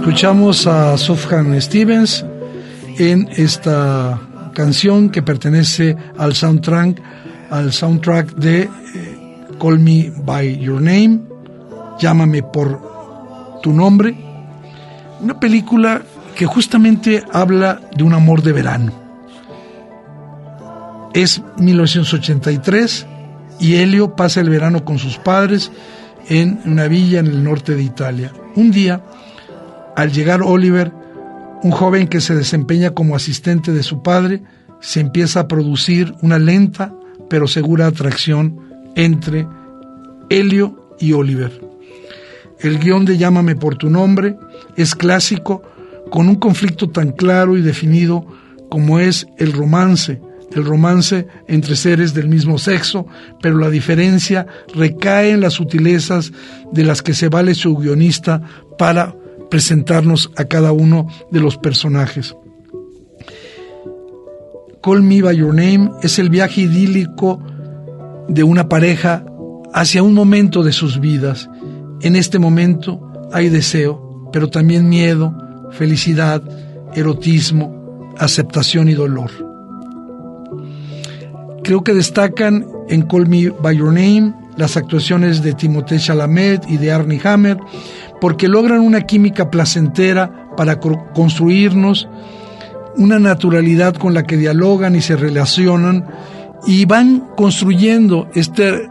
[0.10, 2.26] Escuchamos a Sufjan Stevens
[2.97, 4.20] en esta
[4.55, 6.99] canción que pertenece al soundtrack,
[7.51, 8.70] al soundtrack de eh,
[9.62, 11.20] Call Me By Your Name,
[11.99, 14.18] Llámame por tu nombre,
[15.22, 16.01] una película
[16.36, 18.91] que justamente habla de un amor de verano.
[21.14, 23.05] Es 1983
[23.60, 25.72] y Helio pasa el verano con sus padres
[26.30, 28.34] en una villa en el norte de Italia.
[28.55, 29.03] Un día,
[29.99, 30.93] al llegar Oliver,
[31.61, 34.41] un joven que se desempeña como asistente de su padre,
[34.79, 36.95] se empieza a producir una lenta
[37.29, 38.57] pero segura atracción
[38.95, 39.45] entre
[40.29, 41.51] Helio y Oliver.
[42.61, 44.37] El guion de Llámame por tu nombre
[44.77, 45.63] es clásico,
[46.09, 48.25] con un conflicto tan claro y definido
[48.69, 50.21] como es el romance,
[50.53, 53.05] el romance entre seres del mismo sexo,
[53.41, 56.31] pero la diferencia recae en las sutilezas
[56.71, 58.41] de las que se vale su guionista
[58.77, 59.13] para
[59.49, 62.35] presentarnos a cada uno de los personajes.
[64.81, 67.41] Call Me By Your Name es el viaje idílico
[68.27, 69.25] de una pareja
[69.73, 71.49] hacia un momento de sus vidas.
[72.01, 75.35] En este momento hay deseo, pero también miedo,
[75.71, 76.41] felicidad,
[76.95, 79.31] erotismo, aceptación y dolor.
[81.63, 86.78] creo que destacan en Call Me By Your Name las actuaciones de Timothée Chalamet y
[86.78, 87.57] de Arnie Hammer,
[88.20, 92.10] porque logran una química placentera para construirnos
[92.97, 96.05] una naturalidad con la que dialogan y se relacionan
[96.68, 98.89] y van construyendo este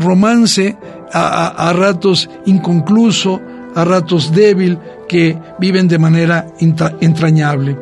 [0.00, 0.76] romance
[1.12, 3.40] a, ratos inconcluso,
[3.76, 4.76] a ratos débil,
[5.08, 7.76] que viven de manera entrañable.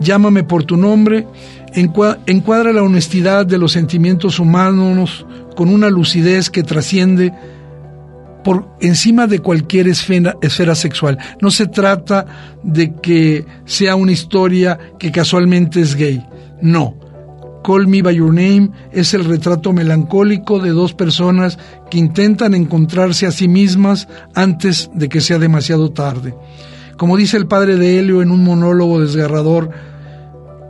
[0.00, 1.26] Llámame por tu nombre,
[1.74, 7.32] encuadra la honestidad de los sentimientos humanos con una lucidez que trasciende
[8.44, 11.18] por encima de cualquier esfera, sexual.
[11.40, 12.26] No se trata
[12.62, 16.24] de que sea una historia que casualmente es gay.
[16.60, 16.94] No.
[17.64, 21.58] Call Me By Your Name es el retrato melancólico de dos personas
[21.90, 26.34] que intentan encontrarse a sí mismas antes de que sea demasiado tarde.
[26.98, 29.70] Como dice el padre de Helio en un monólogo desgarrador,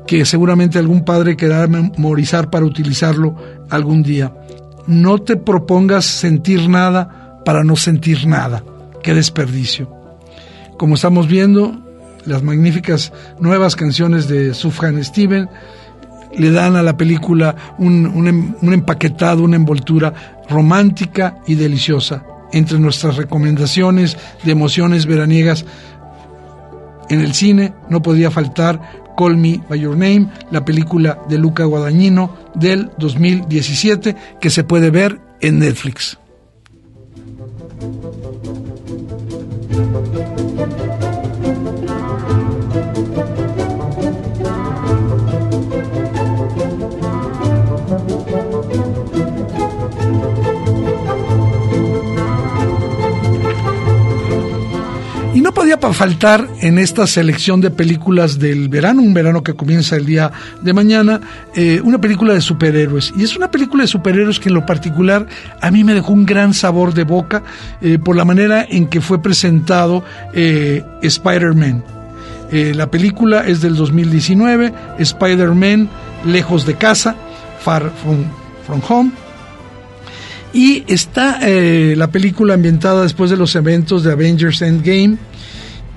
[0.07, 3.37] que seguramente algún padre querrá memorizar para utilizarlo
[3.71, 4.35] algún día.
[4.87, 8.63] No te propongas sentir nada para no sentir nada.
[9.03, 9.89] Qué desperdicio.
[10.77, 11.79] Como estamos viendo,
[12.27, 15.49] las magníficas nuevas canciones de Sufjan Steven
[16.37, 22.25] le dan a la película un, un, un empaquetado, una envoltura romántica y deliciosa.
[22.53, 25.65] Entre nuestras recomendaciones de emociones veraniegas
[27.09, 31.65] en el cine no podría faltar Call Me By Your Name, la película de Luca
[31.65, 36.19] Guadagnino del 2017 que se puede ver en Netflix.
[55.85, 60.33] Podía faltar en esta selección de películas del verano, un verano que comienza el día
[60.63, 61.21] de mañana,
[61.55, 63.13] eh, una película de superhéroes.
[63.17, 65.27] Y es una película de superhéroes que en lo particular
[65.61, 67.43] a mí me dejó un gran sabor de boca
[67.83, 71.85] eh, por la manera en que fue presentado eh, Spider-Man.
[72.51, 75.91] la película es del 2019, Spider-Man
[76.25, 77.15] Lejos de casa,
[77.61, 78.25] Far From,
[78.67, 79.11] from Home.
[80.55, 85.19] Y está la película ambientada después de los eventos de Avengers Endgame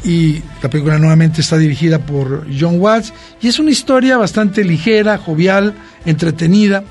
[0.04, 5.18] y la película nuevamente está dirigida por John Watts y es una historia bastante ligera,
[5.18, 5.74] jovial,
[6.06, 6.84] entretenida,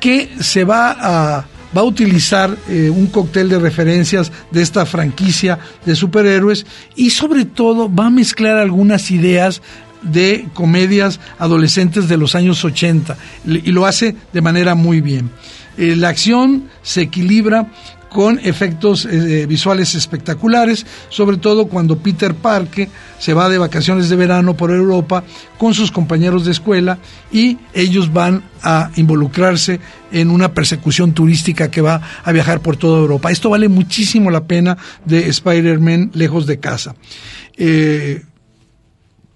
[0.00, 1.46] que se va a,
[1.76, 7.44] va a utilizar eh, un cóctel de referencias de esta franquicia de superhéroes y sobre
[7.44, 9.62] todo va a mezclar algunas ideas
[10.02, 15.30] de comedias adolescentes de los años 80 y lo hace de manera muy bien.
[15.76, 17.70] Eh, la acción se equilibra
[18.10, 22.88] con efectos eh, visuales espectaculares, sobre todo cuando Peter Parker
[23.18, 25.24] se va de vacaciones de verano por Europa
[25.56, 26.98] con sus compañeros de escuela
[27.32, 29.80] y ellos van a involucrarse
[30.10, 33.30] en una persecución turística que va a viajar por toda Europa.
[33.30, 36.96] Esto vale muchísimo la pena de Spider-Man lejos de casa.
[37.56, 38.24] Eh,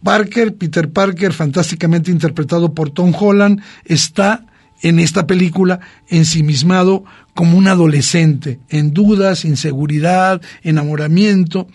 [0.03, 4.45] Parker, Peter Parker, fantásticamente interpretado por Tom Holland, está
[4.83, 7.05] en esta película ensimismado
[7.35, 11.66] como un adolescente, en dudas, inseguridad, enamoramiento,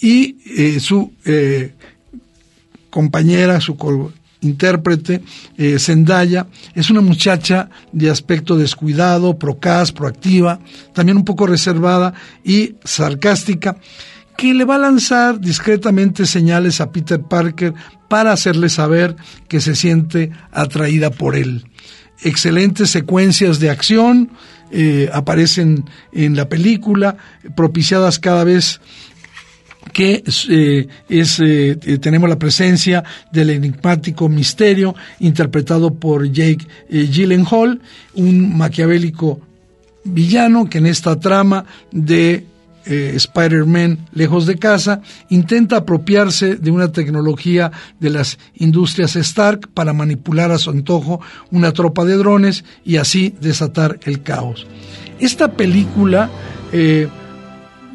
[0.00, 1.72] y eh, su eh,
[2.90, 3.76] compañera, su
[4.42, 5.22] intérprete,
[5.56, 10.60] eh, Zendaya, es una muchacha de aspecto descuidado, procaz, proactiva,
[10.92, 12.14] también un poco reservada
[12.44, 13.76] y sarcástica,
[14.36, 17.72] que le va a lanzar discretamente señales a Peter Parker
[18.08, 19.16] para hacerle saber
[19.48, 21.64] que se siente atraída por él.
[22.22, 24.30] Excelentes secuencias de acción
[24.70, 27.16] eh, aparecen en la película,
[27.54, 28.80] propiciadas cada vez
[29.92, 37.80] que eh, es, eh, tenemos la presencia del enigmático misterio interpretado por Jake Gyllenhaal,
[38.14, 39.40] un maquiavélico
[40.04, 42.44] villano que en esta trama de
[42.86, 49.92] eh, Spider-Man lejos de casa, intenta apropiarse de una tecnología de las industrias Stark para
[49.92, 51.20] manipular a su antojo
[51.50, 54.66] una tropa de drones y así desatar el caos.
[55.18, 56.30] Esta película
[56.72, 57.08] eh,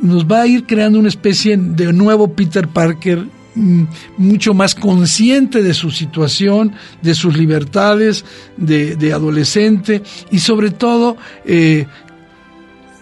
[0.02, 3.26] nos va a ir creando una especie de nuevo Peter Parker
[3.56, 3.84] mm,
[4.18, 8.26] mucho más consciente de su situación, de sus libertades
[8.58, 11.86] de, adolescente y sobre todo eh,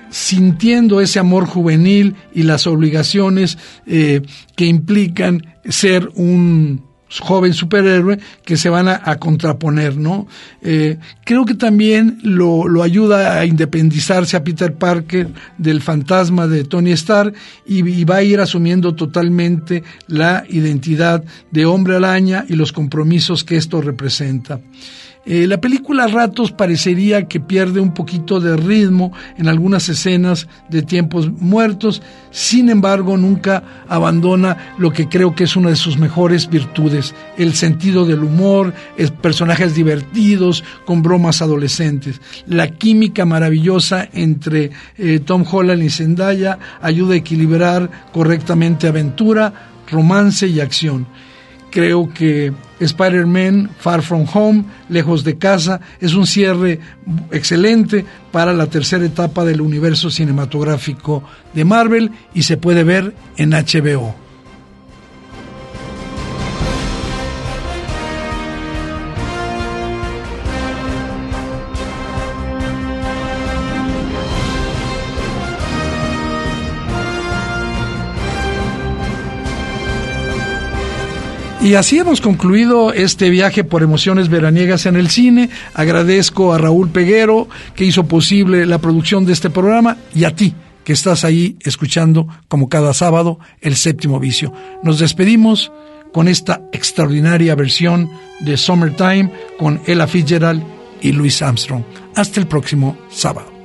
[0.10, 4.22] sintiendo ese amor juvenil y las obligaciones eh,
[4.56, 6.90] que implican ser un
[7.20, 10.28] joven superhéroe que se van a, contraponer, ¿no?
[10.62, 16.92] Eh, creo que también lo, ayuda a independizarse a Peter Parker del fantasma de Tony
[16.92, 17.34] Stark
[17.66, 23.44] y, y, va a ir asumiendo totalmente la identidad de hombre araña y los compromisos
[23.44, 24.60] que esto representa.
[25.26, 30.82] Eh, la película ratos parecería que pierde un poquito de ritmo en algunas escenas de
[30.82, 32.02] tiempos muertos,
[32.32, 37.54] sin embargo nunca abandona lo que creo que es una de sus mejores virtudes, el
[37.54, 38.74] sentido del humor,
[39.22, 42.22] personajes divertidos, con bromas adolescentes.
[42.48, 49.54] La química maravillosa entre eh, Tom Holland y Zendaya ayuda a equilibrar correctamente aventura,
[49.92, 51.08] romance y acción.
[51.72, 56.80] Creo que Spider-Man Far From Home, Lejos de Casa, es un cierre
[57.32, 63.52] excelente para la tercera etapa del universo cinematográfico de Marvel y se puede ver en
[63.52, 64.29] HBO.
[81.70, 85.52] Y así hemos concluido este viaje por emociones veraniegas en el cine.
[85.76, 90.56] Agradezco a Raúl Peguero que hizo posible la producción de este programa y a ti
[90.84, 94.52] que estás ahí escuchando como cada sábado el séptimo vicio.
[94.82, 95.72] Nos despedimos
[96.12, 98.10] con esta extraordinaria versión
[98.40, 100.64] de Summertime con Ella Fitzgerald
[101.02, 101.84] y Louis Armstrong.
[102.16, 103.59] Hasta el próximo sábado.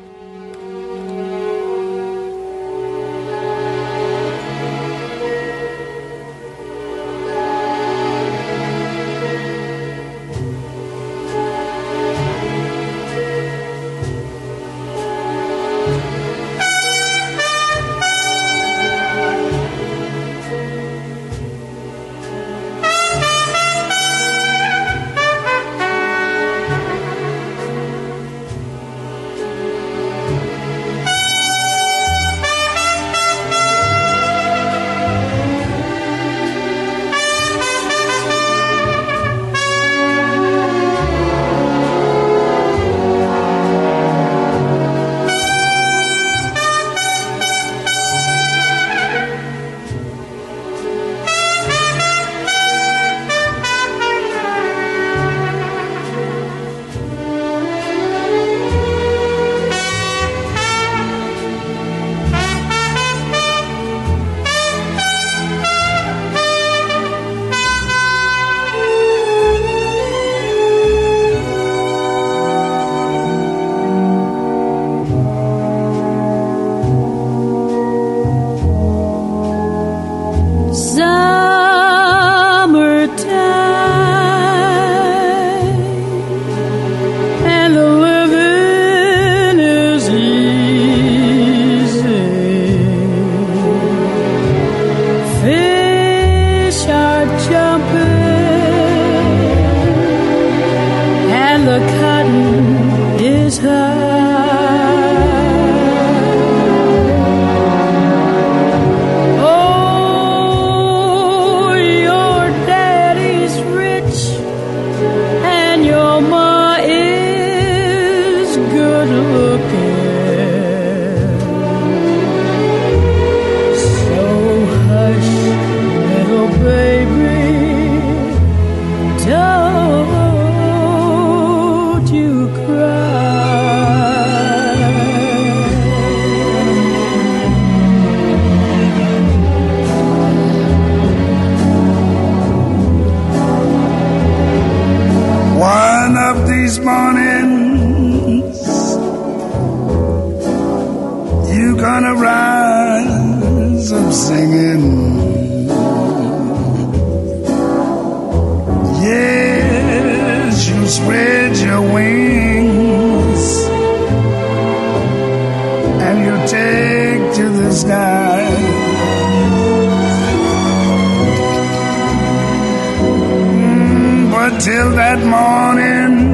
[174.55, 176.34] until that morning.